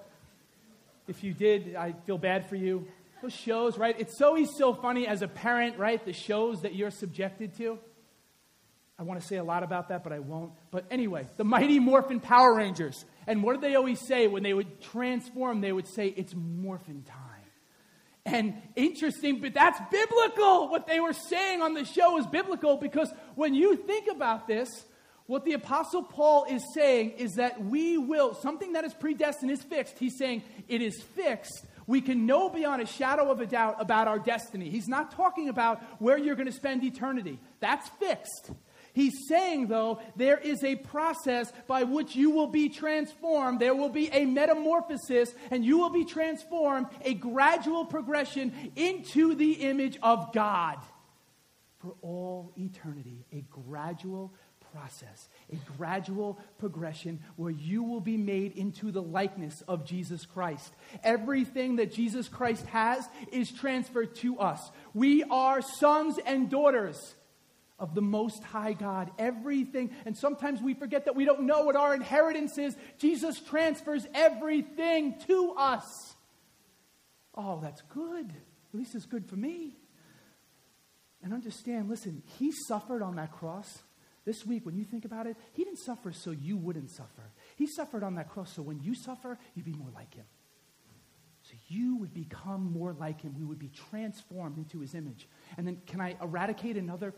If 1.08 1.22
you 1.22 1.32
did, 1.32 1.76
I 1.76 1.92
feel 2.06 2.18
bad 2.18 2.48
for 2.48 2.56
you. 2.56 2.86
Those 3.22 3.32
shows, 3.32 3.78
right? 3.78 3.94
It's 3.98 4.20
always 4.20 4.50
so 4.56 4.74
funny 4.74 5.06
as 5.06 5.22
a 5.22 5.28
parent, 5.28 5.78
right? 5.78 6.04
The 6.04 6.12
shows 6.12 6.62
that 6.62 6.74
you're 6.74 6.90
subjected 6.90 7.56
to. 7.58 7.78
I 8.98 9.02
want 9.02 9.20
to 9.20 9.26
say 9.26 9.36
a 9.36 9.44
lot 9.44 9.62
about 9.62 9.88
that, 9.88 10.02
but 10.02 10.12
I 10.12 10.20
won't. 10.20 10.52
But 10.70 10.86
anyway, 10.90 11.26
the 11.36 11.44
Mighty 11.44 11.78
Morphin 11.78 12.20
Power 12.20 12.54
Rangers. 12.54 13.04
And 13.26 13.42
what 13.42 13.54
did 13.54 13.62
they 13.62 13.74
always 13.74 14.00
say 14.00 14.26
when 14.26 14.42
they 14.42 14.54
would 14.54 14.80
transform? 14.80 15.60
They 15.60 15.72
would 15.72 15.86
say, 15.86 16.08
It's 16.08 16.34
morphin 16.34 17.02
time. 17.02 17.22
And 18.24 18.54
interesting, 18.74 19.40
but 19.40 19.54
that's 19.54 19.78
biblical. 19.90 20.68
What 20.68 20.88
they 20.88 20.98
were 20.98 21.12
saying 21.12 21.62
on 21.62 21.74
the 21.74 21.84
show 21.84 22.18
is 22.18 22.26
biblical 22.26 22.76
because 22.76 23.12
when 23.36 23.54
you 23.54 23.76
think 23.76 24.08
about 24.10 24.48
this, 24.48 24.84
what 25.26 25.44
the 25.44 25.54
Apostle 25.54 26.02
Paul 26.02 26.46
is 26.48 26.62
saying 26.74 27.12
is 27.12 27.34
that 27.34 27.64
we 27.64 27.98
will, 27.98 28.34
something 28.34 28.74
that 28.74 28.84
is 28.84 28.94
predestined 28.94 29.50
is 29.50 29.62
fixed. 29.62 29.98
He's 29.98 30.16
saying 30.18 30.42
it 30.68 30.82
is 30.82 31.02
fixed. 31.02 31.66
We 31.86 32.00
can 32.00 32.26
know 32.26 32.48
beyond 32.48 32.82
a 32.82 32.86
shadow 32.86 33.30
of 33.30 33.40
a 33.40 33.46
doubt 33.46 33.76
about 33.78 34.08
our 34.08 34.18
destiny. 34.18 34.70
He's 34.70 34.88
not 34.88 35.12
talking 35.12 35.48
about 35.48 35.82
where 36.00 36.18
you're 36.18 36.34
going 36.34 36.46
to 36.46 36.52
spend 36.52 36.82
eternity. 36.84 37.38
That's 37.60 37.88
fixed. 38.00 38.50
He's 38.92 39.28
saying, 39.28 39.66
though, 39.66 40.00
there 40.16 40.38
is 40.38 40.64
a 40.64 40.76
process 40.76 41.52
by 41.66 41.82
which 41.82 42.16
you 42.16 42.30
will 42.30 42.46
be 42.46 42.70
transformed. 42.70 43.60
There 43.60 43.74
will 43.74 43.90
be 43.90 44.08
a 44.10 44.24
metamorphosis, 44.24 45.34
and 45.50 45.64
you 45.64 45.78
will 45.78 45.90
be 45.90 46.04
transformed, 46.04 46.86
a 47.04 47.12
gradual 47.12 47.84
progression 47.84 48.52
into 48.74 49.34
the 49.34 49.52
image 49.52 49.98
of 50.02 50.32
God 50.32 50.78
for 51.78 51.94
all 52.00 52.52
eternity. 52.56 53.26
A 53.32 53.44
gradual 53.50 54.32
process, 54.76 55.28
a 55.50 55.56
gradual 55.76 56.38
progression 56.58 57.18
where 57.36 57.50
you 57.50 57.82
will 57.82 58.00
be 58.00 58.16
made 58.16 58.56
into 58.56 58.90
the 58.92 59.02
likeness 59.02 59.62
of 59.66 59.86
Jesus 59.86 60.26
Christ. 60.26 60.72
Everything 61.02 61.76
that 61.76 61.92
Jesus 61.92 62.28
Christ 62.28 62.66
has 62.66 63.08
is 63.32 63.50
transferred 63.50 64.14
to 64.16 64.38
us. 64.38 64.70
We 64.92 65.24
are 65.24 65.62
sons 65.62 66.18
and 66.26 66.50
daughters 66.50 67.14
of 67.78 67.94
the 67.94 68.02
Most 68.02 68.42
High 68.44 68.74
God. 68.74 69.10
Everything, 69.18 69.90
and 70.04 70.16
sometimes 70.16 70.60
we 70.60 70.74
forget 70.74 71.06
that 71.06 71.16
we 71.16 71.24
don't 71.24 71.42
know 71.46 71.64
what 71.64 71.76
our 71.76 71.94
inheritance 71.94 72.58
is. 72.58 72.76
Jesus 72.98 73.40
transfers 73.40 74.06
everything 74.14 75.14
to 75.26 75.54
us. 75.56 76.14
Oh, 77.34 77.60
that's 77.62 77.82
good. 77.94 78.28
At 78.28 78.78
least 78.78 78.94
it's 78.94 79.06
good 79.06 79.26
for 79.26 79.36
me. 79.36 79.76
And 81.22 81.32
understand, 81.32 81.88
listen, 81.88 82.22
he 82.38 82.52
suffered 82.68 83.02
on 83.02 83.16
that 83.16 83.32
cross. 83.32 83.78
This 84.26 84.44
week, 84.44 84.66
when 84.66 84.76
you 84.76 84.84
think 84.84 85.04
about 85.04 85.28
it, 85.28 85.36
he 85.52 85.62
didn't 85.62 85.78
suffer 85.78 86.12
so 86.12 86.32
you 86.32 86.56
wouldn't 86.56 86.90
suffer. 86.90 87.30
He 87.54 87.66
suffered 87.66 88.02
on 88.02 88.16
that 88.16 88.28
cross 88.28 88.52
so 88.52 88.60
when 88.60 88.80
you 88.80 88.94
suffer, 88.94 89.38
you'd 89.54 89.64
be 89.64 89.72
more 89.72 89.88
like 89.94 90.12
him. 90.14 90.24
So 91.44 91.54
you 91.68 91.96
would 91.98 92.12
become 92.12 92.72
more 92.72 92.92
like 92.92 93.20
him. 93.20 93.36
We 93.38 93.44
would 93.44 93.60
be 93.60 93.70
transformed 93.90 94.58
into 94.58 94.80
his 94.80 94.96
image. 94.96 95.28
And 95.56 95.64
then, 95.64 95.80
can 95.86 96.00
I 96.00 96.16
eradicate 96.20 96.76
another 96.76 97.14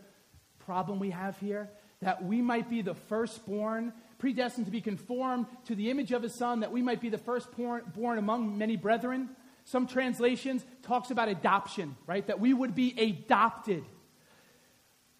problem 0.59 0.99
we 0.99 1.09
have 1.09 1.35
here? 1.39 1.71
That 2.03 2.23
we 2.23 2.43
might 2.43 2.69
be 2.69 2.83
the 2.83 2.93
firstborn, 2.93 3.91
predestined 4.19 4.67
to 4.67 4.71
be 4.71 4.81
conformed 4.81 5.47
to 5.65 5.73
the 5.73 5.89
image 5.89 6.11
of 6.11 6.21
his 6.21 6.35
son, 6.35 6.59
that 6.59 6.71
we 6.71 6.83
might 6.83 7.01
be 7.01 7.09
the 7.09 7.17
firstborn 7.17 7.91
born 7.95 8.19
among 8.19 8.55
many 8.55 8.75
brethren. 8.75 9.29
Some 9.65 9.87
translations 9.87 10.63
talks 10.83 11.09
about 11.09 11.27
adoption, 11.27 11.95
right? 12.05 12.25
That 12.27 12.39
we 12.39 12.53
would 12.53 12.75
be 12.75 12.93
adopted. 12.99 13.83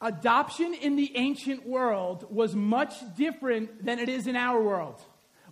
Adoption 0.01 0.73
in 0.73 0.95
the 0.95 1.11
ancient 1.15 1.67
world 1.67 2.25
was 2.29 2.55
much 2.55 2.93
different 3.17 3.83
than 3.83 3.99
it 3.99 4.07
is 4.07 4.27
in 4.27 4.35
our 4.35 4.61
world. 4.61 5.01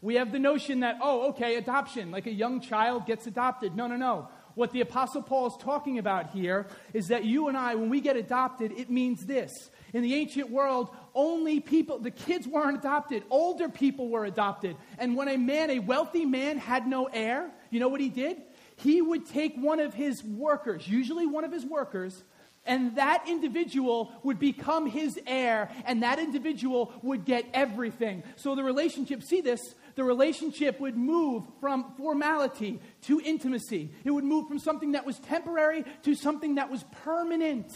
We 0.01 0.15
have 0.15 0.31
the 0.31 0.39
notion 0.39 0.81
that, 0.81 0.99
oh, 1.01 1.29
okay, 1.29 1.55
adoption, 1.55 2.11
like 2.11 2.27
a 2.27 2.31
young 2.31 2.61
child 2.61 3.05
gets 3.05 3.27
adopted. 3.27 3.75
No, 3.75 3.87
no, 3.87 3.97
no. 3.97 4.29
What 4.55 4.71
the 4.71 4.81
Apostle 4.81 5.21
Paul 5.21 5.47
is 5.47 5.53
talking 5.59 5.99
about 5.99 6.31
here 6.31 6.67
is 6.93 7.09
that 7.09 7.25
you 7.25 7.47
and 7.47 7.57
I, 7.57 7.75
when 7.75 7.89
we 7.89 8.01
get 8.01 8.15
adopted, 8.15 8.71
it 8.71 8.89
means 8.89 9.25
this 9.25 9.69
in 9.93 10.01
the 10.01 10.15
ancient 10.15 10.49
world, 10.49 10.89
only 11.13 11.59
people, 11.59 11.99
the 11.99 12.11
kids 12.11 12.47
weren't 12.47 12.77
adopted, 12.77 13.23
older 13.29 13.69
people 13.69 14.09
were 14.09 14.25
adopted. 14.25 14.75
And 14.97 15.15
when 15.15 15.27
a 15.27 15.37
man, 15.37 15.69
a 15.69 15.79
wealthy 15.79 16.25
man, 16.25 16.57
had 16.57 16.87
no 16.87 17.05
heir, 17.05 17.51
you 17.69 17.79
know 17.79 17.87
what 17.87 18.01
he 18.01 18.09
did? 18.09 18.41
He 18.77 19.01
would 19.01 19.27
take 19.27 19.55
one 19.55 19.79
of 19.79 19.93
his 19.93 20.23
workers, 20.23 20.87
usually 20.87 21.25
one 21.25 21.43
of 21.43 21.51
his 21.51 21.65
workers, 21.65 22.23
and 22.67 22.95
that 22.97 23.23
individual 23.27 24.11
would 24.23 24.39
become 24.39 24.85
his 24.85 25.19
heir, 25.25 25.69
and 25.85 26.03
that 26.03 26.19
individual 26.19 26.93
would 27.01 27.25
get 27.25 27.45
everything. 27.53 28.23
So 28.35 28.55
the 28.55 28.63
relationship, 28.63 29.23
see 29.23 29.41
this, 29.41 29.61
the 29.95 30.03
relationship 30.03 30.79
would 30.79 30.95
move 30.95 31.43
from 31.59 31.93
formality 31.97 32.79
to 33.03 33.19
intimacy. 33.19 33.91
It 34.03 34.11
would 34.11 34.23
move 34.23 34.47
from 34.47 34.59
something 34.59 34.91
that 34.91 35.05
was 35.05 35.17
temporary 35.19 35.83
to 36.03 36.13
something 36.13 36.55
that 36.55 36.69
was 36.69 36.83
permanent. 37.03 37.71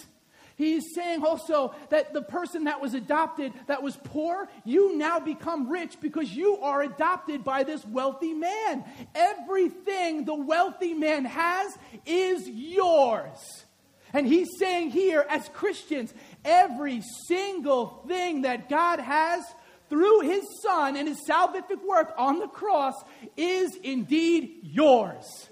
He's 0.55 0.93
saying 0.93 1.23
also 1.23 1.73
that 1.89 2.13
the 2.13 2.21
person 2.21 2.65
that 2.65 2.79
was 2.79 2.93
adopted, 2.93 3.53
that 3.65 3.81
was 3.81 3.97
poor, 4.03 4.47
you 4.63 4.95
now 4.95 5.19
become 5.19 5.69
rich 5.69 5.99
because 5.99 6.31
you 6.31 6.57
are 6.57 6.83
adopted 6.83 7.43
by 7.43 7.63
this 7.63 7.83
wealthy 7.85 8.33
man. 8.33 8.85
Everything 9.15 10.25
the 10.25 10.35
wealthy 10.35 10.93
man 10.93 11.25
has 11.25 11.75
is 12.05 12.47
yours. 12.47 13.65
And 14.13 14.27
he's 14.27 14.49
saying 14.59 14.91
here, 14.91 15.25
as 15.29 15.47
Christians, 15.49 16.13
every 16.43 17.01
single 17.27 18.03
thing 18.07 18.41
that 18.43 18.69
God 18.69 18.99
has 18.99 19.43
through 19.89 20.21
his 20.21 20.43
son 20.61 20.95
and 20.95 21.07
his 21.07 21.19
salvific 21.27 21.85
work 21.87 22.13
on 22.17 22.39
the 22.39 22.47
cross 22.47 22.95
is 23.37 23.75
indeed 23.83 24.59
yours. 24.63 25.49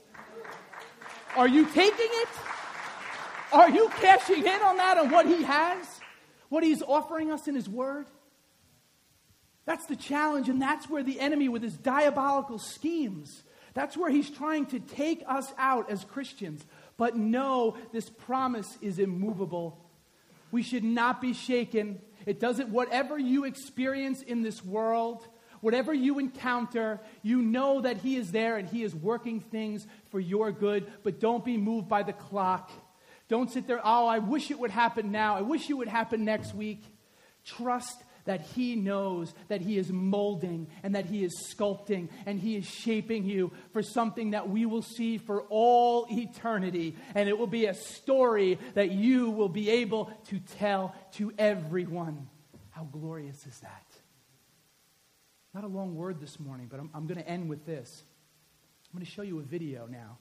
Are 1.36 1.48
you 1.48 1.66
taking 1.66 2.10
it? 2.10 2.30
Are 3.52 3.70
you 3.70 3.90
cashing 3.90 4.46
in 4.46 4.62
on 4.62 4.78
that, 4.78 4.98
on 4.98 5.10
what 5.10 5.26
He 5.26 5.44
has? 5.44 5.86
What 6.50 6.64
He's 6.64 6.82
offering 6.82 7.32
us 7.32 7.48
in 7.48 7.56
His 7.56 7.70
Word? 7.70 8.08
That's 9.66 9.86
the 9.86 9.96
challenge, 9.96 10.50
and 10.50 10.62
that's 10.62 10.90
where 10.90 11.04
the 11.04 11.20
enemy, 11.20 11.48
with 11.48 11.62
his 11.62 11.78
diabolical 11.78 12.58
schemes, 12.58 13.44
that's 13.76 13.96
where 13.96 14.10
he's 14.10 14.30
trying 14.30 14.66
to 14.68 14.80
take 14.80 15.24
us 15.28 15.54
out 15.60 15.92
as 15.92 16.04
Christians. 16.04 16.66
But 17.00 17.16
no, 17.16 17.78
this 17.94 18.10
promise 18.10 18.78
is 18.82 19.00
immovable. 19.00 19.80
We 20.52 20.62
should 20.62 20.84
not 20.84 21.22
be 21.22 21.34
shaken. 21.34 22.02
It 22.26 22.42
doesn't, 22.42 22.70
whatever 22.70 23.18
you 23.18 23.46
experience 23.46 24.22
in 24.22 24.42
this 24.42 24.64
world, 24.64 25.26
whatever 25.62 25.94
you 25.94 26.20
encounter, 26.20 27.00
you 27.24 27.42
know 27.42 27.80
that 27.80 28.00
He 28.00 28.18
is 28.18 28.34
there 28.34 28.58
and 28.58 28.68
He 28.68 28.84
is 28.84 28.94
working 28.94 29.40
things 29.40 29.88
for 30.10 30.20
your 30.20 30.52
good, 30.52 30.92
but 31.04 31.22
don't 31.22 31.46
be 31.46 31.56
moved 31.56 31.88
by 31.88 32.04
the 32.04 32.12
clock. 32.12 32.70
Don't 33.30 33.50
sit 33.50 33.66
there, 33.66 33.80
oh, 33.82 34.06
I 34.06 34.20
wish 34.20 34.52
it 34.52 34.60
would 34.60 34.72
happen 34.72 35.10
now. 35.10 35.38
I 35.38 35.42
wish 35.42 35.70
it 35.70 35.76
would 35.76 35.88
happen 35.88 36.26
next 36.26 36.54
week. 36.54 36.84
Trust 37.46 38.04
that 38.30 38.42
He 38.42 38.76
knows 38.76 39.34
that 39.48 39.60
He 39.60 39.80
is 39.80 39.92
molding 39.92 40.68
and 40.84 40.94
that 40.94 41.08
He 41.08 41.24
is 41.24 41.52
sculpting 41.52 42.10
and 42.28 42.40
He 42.40 42.58
is 42.58 42.66
shaping 42.66 43.26
you 43.26 43.52
for 43.74 43.82
something 43.82 44.32
that 44.32 44.48
we 44.48 44.68
will 44.68 44.84
see 44.84 45.18
for 45.18 45.42
all 45.50 46.06
eternity. 46.12 46.96
And 47.16 47.28
it 47.28 47.40
will 47.40 47.48
be 47.48 47.66
a 47.66 47.74
story 47.74 48.60
that 48.76 48.92
you 48.92 49.32
will 49.32 49.50
be 49.50 49.72
able 49.72 50.12
to 50.28 50.40
tell 50.60 50.94
to 51.14 51.34
everyone. 51.40 52.30
How 52.70 52.84
glorious 52.84 53.48
is 53.48 53.60
that? 53.62 53.86
Not 55.56 55.64
a 55.64 55.68
long 55.68 55.96
word 55.96 56.22
this 56.22 56.40
morning, 56.40 56.68
but 56.70 56.80
I'm, 56.80 56.92
I'm 56.94 57.08
going 57.08 57.20
to 57.20 57.28
end 57.28 57.50
with 57.50 57.66
this. 57.66 58.04
I'm 58.94 59.00
going 59.00 59.08
to 59.08 59.12
show 59.12 59.24
you 59.24 59.40
a 59.40 59.44
video 59.44 59.88
now. 59.88 60.20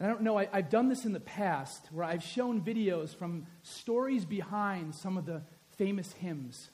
And 0.00 0.08
I 0.08 0.12
don't 0.12 0.22
know, 0.22 0.36
I, 0.38 0.48
have 0.52 0.70
done 0.70 0.88
this 0.88 1.04
in 1.04 1.12
the 1.12 1.20
past 1.20 1.86
where 1.92 2.04
I've 2.04 2.24
shown 2.24 2.62
videos 2.62 3.14
from 3.14 3.46
stories 3.62 4.24
behind 4.24 4.96
some 4.96 5.16
of 5.16 5.24
the 5.24 5.42
famous 5.76 6.12
hymns. 6.14 6.70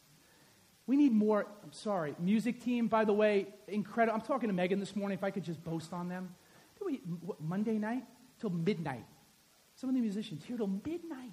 We 0.86 0.96
need 0.96 1.12
more, 1.12 1.46
I'm 1.62 1.72
sorry, 1.72 2.14
music 2.18 2.62
team, 2.62 2.88
by 2.88 3.04
the 3.04 3.12
way, 3.12 3.46
incredible. 3.68 4.18
I'm 4.18 4.26
talking 4.26 4.48
to 4.48 4.54
Megan 4.54 4.80
this 4.80 4.96
morning, 4.96 5.16
if 5.16 5.24
I 5.24 5.30
could 5.30 5.44
just 5.44 5.62
boast 5.62 5.92
on 5.92 6.08
them. 6.08 6.34
We, 6.84 7.00
what, 7.20 7.40
Monday 7.40 7.78
night 7.78 8.02
till 8.40 8.50
midnight. 8.50 9.06
Some 9.76 9.88
of 9.88 9.94
the 9.94 10.00
musicians 10.00 10.42
here 10.44 10.56
till 10.56 10.66
midnight, 10.66 11.30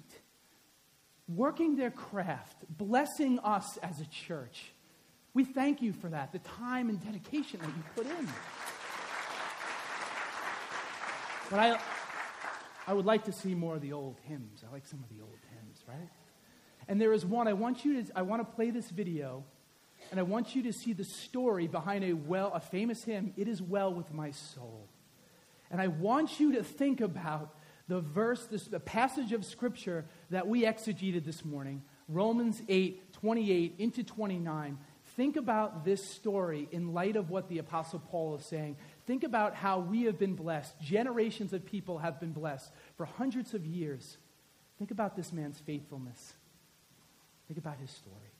working 1.28 1.76
their 1.76 1.90
craft, 1.90 2.56
blessing 2.68 3.40
us 3.40 3.76
as 3.78 4.00
a 4.00 4.06
church. 4.06 4.72
We 5.34 5.44
thank 5.44 5.82
you 5.82 5.92
for 5.92 6.08
that, 6.08 6.32
the 6.32 6.38
time 6.38 6.88
and 6.88 7.04
dedication 7.04 7.60
that 7.60 7.68
you 7.68 7.82
put 7.96 8.06
in. 8.06 8.28
But 11.50 11.58
I, 11.58 11.80
I 12.86 12.94
would 12.94 13.06
like 13.06 13.24
to 13.24 13.32
see 13.32 13.54
more 13.56 13.74
of 13.74 13.80
the 13.80 13.92
old 13.92 14.18
hymns. 14.28 14.64
I 14.68 14.72
like 14.72 14.86
some 14.86 15.00
of 15.00 15.08
the 15.08 15.20
old 15.22 15.38
hymns, 15.52 15.82
right? 15.88 16.08
And 16.90 17.00
there 17.00 17.12
is 17.12 17.24
one, 17.24 17.46
I 17.46 17.52
want 17.52 17.84
you 17.84 18.02
to, 18.02 18.12
I 18.16 18.22
want 18.22 18.44
to 18.44 18.56
play 18.56 18.70
this 18.70 18.90
video, 18.90 19.44
and 20.10 20.18
I 20.18 20.24
want 20.24 20.56
you 20.56 20.64
to 20.64 20.72
see 20.72 20.92
the 20.92 21.04
story 21.04 21.68
behind 21.68 22.02
a 22.02 22.14
well, 22.14 22.50
a 22.52 22.58
famous 22.58 23.04
hymn, 23.04 23.32
It 23.36 23.46
Is 23.46 23.62
Well 23.62 23.94
With 23.94 24.12
My 24.12 24.32
Soul. 24.32 24.88
And 25.70 25.80
I 25.80 25.86
want 25.86 26.40
you 26.40 26.50
to 26.54 26.64
think 26.64 27.00
about 27.00 27.54
the 27.86 28.00
verse, 28.00 28.44
this, 28.46 28.64
the 28.64 28.80
passage 28.80 29.32
of 29.32 29.44
scripture 29.44 30.04
that 30.30 30.48
we 30.48 30.64
exegeted 30.64 31.24
this 31.24 31.44
morning, 31.44 31.84
Romans 32.08 32.60
8, 32.68 33.12
28 33.12 33.76
into 33.78 34.02
29. 34.02 34.76
Think 35.14 35.36
about 35.36 35.84
this 35.84 36.04
story 36.04 36.66
in 36.72 36.92
light 36.92 37.14
of 37.14 37.30
what 37.30 37.48
the 37.48 37.58
Apostle 37.58 38.00
Paul 38.00 38.34
is 38.34 38.44
saying. 38.44 38.76
Think 39.06 39.22
about 39.22 39.54
how 39.54 39.78
we 39.78 40.02
have 40.06 40.18
been 40.18 40.34
blessed. 40.34 40.80
Generations 40.80 41.52
of 41.52 41.64
people 41.64 41.98
have 41.98 42.18
been 42.18 42.32
blessed 42.32 42.72
for 42.96 43.06
hundreds 43.06 43.54
of 43.54 43.64
years. 43.64 44.16
Think 44.76 44.90
about 44.90 45.14
this 45.14 45.32
man's 45.32 45.60
faithfulness. 45.60 46.34
Think 47.50 47.58
about 47.58 47.78
his 47.80 47.90
story. 47.90 48.30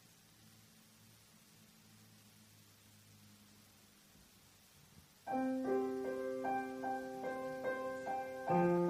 please. 8.51 8.90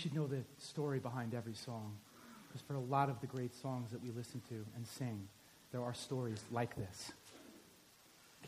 Should 0.00 0.14
know 0.14 0.26
the 0.26 0.42
story 0.58 0.98
behind 0.98 1.34
every 1.34 1.54
song. 1.54 1.96
Because 2.48 2.62
for 2.62 2.74
a 2.74 2.80
lot 2.80 3.10
of 3.10 3.20
the 3.20 3.26
great 3.26 3.54
songs 3.54 3.90
that 3.92 4.02
we 4.02 4.10
listen 4.10 4.40
to 4.48 4.64
and 4.74 4.86
sing, 4.86 5.28
there 5.72 5.82
are 5.82 5.94
stories 5.94 6.42
like 6.50 6.74
this. 6.74 7.12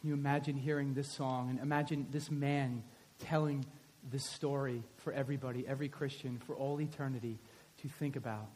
Can 0.01 0.09
you 0.09 0.15
imagine 0.15 0.57
hearing 0.57 0.95
this 0.95 1.13
song 1.13 1.51
and 1.51 1.61
imagine 1.61 2.09
this 2.11 2.31
man 2.31 2.83
telling 3.21 3.65
this 4.11 4.25
story 4.31 4.83
for 4.97 5.13
everybody, 5.13 5.65
every 5.69 5.89
Christian, 5.89 6.41
for 6.47 6.57
all 6.57 6.81
eternity 6.81 7.39
to 7.83 7.89
think 7.89 8.17
about? 8.17 8.49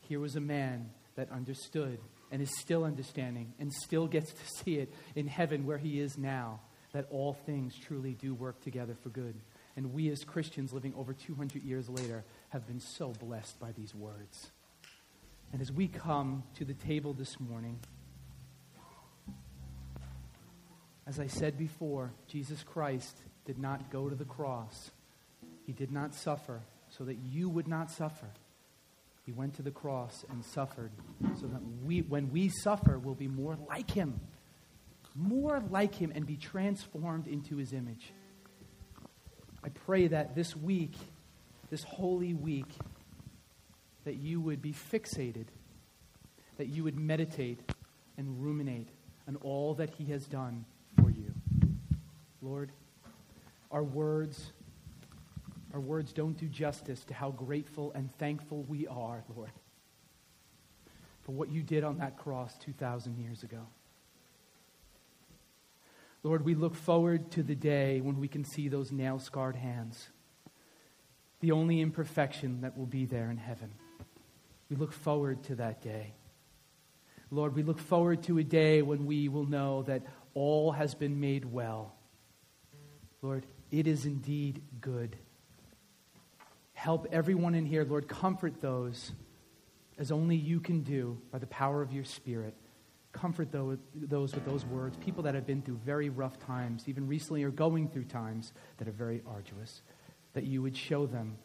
Here 0.00 0.20
was 0.20 0.36
a 0.36 0.40
man 0.40 0.90
that 1.16 1.32
understood 1.32 1.98
and 2.30 2.42
is 2.42 2.60
still 2.60 2.84
understanding 2.84 3.54
and 3.58 3.72
still 3.72 4.06
gets 4.06 4.32
to 4.32 4.46
see 4.62 4.76
it 4.76 4.92
in 5.16 5.26
heaven 5.26 5.66
where 5.66 5.78
he 5.78 5.98
is 5.98 6.18
now, 6.18 6.60
that 6.92 7.06
all 7.10 7.32
things 7.32 7.74
truly 7.74 8.12
do 8.12 8.34
work 8.34 8.60
together 8.60 8.94
for 9.02 9.08
good. 9.08 9.34
And 9.76 9.92
we 9.92 10.08
as 10.10 10.24
Christians 10.24 10.72
living 10.72 10.94
over 10.96 11.12
200 11.12 11.62
years 11.64 11.88
later 11.88 12.24
have 12.50 12.66
been 12.66 12.80
so 12.80 13.12
blessed 13.20 13.58
by 13.58 13.72
these 13.72 13.94
words. 13.94 14.50
And 15.52 15.60
as 15.60 15.72
we 15.72 15.88
come 15.88 16.44
to 16.56 16.64
the 16.64 16.74
table 16.74 17.12
this 17.12 17.38
morning, 17.40 17.78
as 21.06 21.20
I 21.20 21.26
said 21.26 21.58
before, 21.58 22.12
Jesus 22.28 22.62
Christ 22.62 23.16
did 23.44 23.58
not 23.58 23.90
go 23.90 24.08
to 24.08 24.14
the 24.14 24.24
cross. 24.24 24.90
He 25.66 25.72
did 25.72 25.92
not 25.92 26.14
suffer 26.14 26.60
so 26.88 27.04
that 27.04 27.16
you 27.16 27.48
would 27.48 27.68
not 27.68 27.90
suffer. 27.90 28.26
He 29.26 29.32
went 29.32 29.54
to 29.54 29.62
the 29.62 29.70
cross 29.70 30.24
and 30.30 30.44
suffered 30.44 30.92
so 31.40 31.46
that 31.46 31.60
we, 31.84 32.00
when 32.02 32.30
we 32.30 32.48
suffer, 32.48 32.98
we'll 32.98 33.14
be 33.14 33.28
more 33.28 33.56
like 33.68 33.90
him. 33.90 34.20
More 35.14 35.62
like 35.70 35.94
him 35.94 36.12
and 36.14 36.26
be 36.26 36.36
transformed 36.36 37.26
into 37.26 37.56
his 37.56 37.72
image. 37.72 38.12
I 39.64 39.70
pray 39.70 40.08
that 40.08 40.34
this 40.34 40.54
week, 40.54 40.94
this 41.70 41.82
holy 41.82 42.34
week, 42.34 42.68
that 44.04 44.16
you 44.16 44.38
would 44.42 44.60
be 44.60 44.74
fixated, 44.74 45.46
that 46.58 46.68
you 46.68 46.84
would 46.84 46.98
meditate 46.98 47.58
and 48.18 48.44
ruminate 48.44 48.90
on 49.26 49.36
all 49.36 49.72
that 49.74 49.88
he 49.88 50.04
has 50.12 50.26
done 50.26 50.66
for 51.00 51.08
you. 51.08 51.32
Lord, 52.42 52.72
our 53.70 53.82
words, 53.82 54.52
our 55.72 55.80
words 55.80 56.12
don't 56.12 56.36
do 56.36 56.46
justice 56.46 57.02
to 57.04 57.14
how 57.14 57.30
grateful 57.30 57.90
and 57.94 58.14
thankful 58.18 58.64
we 58.68 58.86
are, 58.86 59.24
Lord, 59.34 59.50
for 61.22 61.32
what 61.32 61.50
you 61.50 61.62
did 61.62 61.84
on 61.84 61.96
that 61.98 62.18
cross 62.18 62.54
2,000 62.58 63.18
years 63.18 63.42
ago. 63.42 63.66
Lord, 66.24 66.42
we 66.42 66.54
look 66.54 66.74
forward 66.74 67.30
to 67.32 67.42
the 67.42 67.54
day 67.54 68.00
when 68.00 68.18
we 68.18 68.28
can 68.28 68.44
see 68.44 68.68
those 68.68 68.90
nail 68.90 69.18
scarred 69.18 69.56
hands, 69.56 70.08
the 71.40 71.52
only 71.52 71.82
imperfection 71.82 72.62
that 72.62 72.78
will 72.78 72.86
be 72.86 73.04
there 73.04 73.30
in 73.30 73.36
heaven. 73.36 73.70
We 74.70 74.76
look 74.76 74.94
forward 74.94 75.44
to 75.44 75.56
that 75.56 75.82
day. 75.82 76.14
Lord, 77.30 77.54
we 77.54 77.62
look 77.62 77.78
forward 77.78 78.22
to 78.24 78.38
a 78.38 78.42
day 78.42 78.80
when 78.80 79.04
we 79.04 79.28
will 79.28 79.44
know 79.44 79.82
that 79.82 80.06
all 80.32 80.72
has 80.72 80.94
been 80.94 81.20
made 81.20 81.44
well. 81.44 81.94
Lord, 83.20 83.44
it 83.70 83.86
is 83.86 84.06
indeed 84.06 84.62
good. 84.80 85.16
Help 86.72 87.06
everyone 87.12 87.54
in 87.54 87.66
here, 87.66 87.84
Lord, 87.84 88.08
comfort 88.08 88.62
those 88.62 89.12
as 89.98 90.10
only 90.10 90.36
you 90.36 90.58
can 90.58 90.80
do 90.80 91.18
by 91.30 91.38
the 91.38 91.46
power 91.46 91.82
of 91.82 91.92
your 91.92 92.04
Spirit. 92.04 92.54
Comfort 93.14 93.50
those, 93.52 93.78
those 93.94 94.34
with 94.34 94.44
those 94.44 94.66
words, 94.66 94.96
people 94.98 95.22
that 95.22 95.34
have 95.34 95.46
been 95.46 95.62
through 95.62 95.78
very 95.86 96.10
rough 96.10 96.38
times, 96.38 96.84
even 96.88 97.06
recently, 97.06 97.44
are 97.44 97.50
going 97.50 97.88
through 97.88 98.04
times 98.04 98.52
that 98.76 98.88
are 98.88 98.92
very 98.92 99.22
arduous, 99.26 99.82
that 100.34 100.44
you 100.44 100.60
would 100.60 100.76
show 100.76 101.06
them 101.06 101.36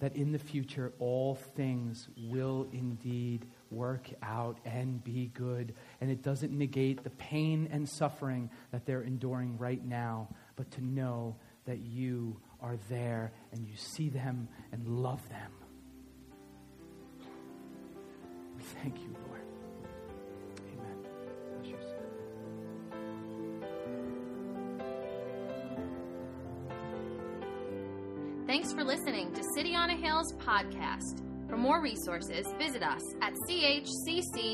that 0.00 0.16
in 0.16 0.32
the 0.32 0.38
future 0.38 0.92
all 0.98 1.36
things 1.56 2.08
will 2.28 2.66
indeed 2.72 3.46
work 3.70 4.10
out 4.22 4.58
and 4.64 5.02
be 5.04 5.30
good. 5.34 5.72
And 6.00 6.10
it 6.10 6.20
doesn't 6.22 6.52
negate 6.52 7.04
the 7.04 7.10
pain 7.10 7.68
and 7.72 7.88
suffering 7.88 8.50
that 8.72 8.84
they're 8.84 9.02
enduring 9.02 9.56
right 9.56 9.82
now, 9.82 10.28
but 10.56 10.70
to 10.72 10.84
know 10.84 11.36
that 11.64 11.78
you 11.78 12.38
are 12.60 12.76
there 12.88 13.32
and 13.52 13.66
you 13.66 13.76
see 13.76 14.08
them 14.08 14.48
and 14.72 14.86
love 14.86 15.26
them. 15.28 15.52
We 18.56 18.62
thank 18.82 18.98
you, 18.98 19.16
Thanks 28.54 28.72
for 28.72 28.84
listening 28.84 29.32
to 29.32 29.42
City 29.42 29.74
on 29.74 29.90
a 29.90 29.96
Hill's 29.96 30.32
podcast. 30.34 31.20
For 31.48 31.56
more 31.56 31.82
resources, 31.82 32.46
visit 32.56 32.84
us 32.84 33.02
at 33.20 33.32
chccny.com. 33.48 34.52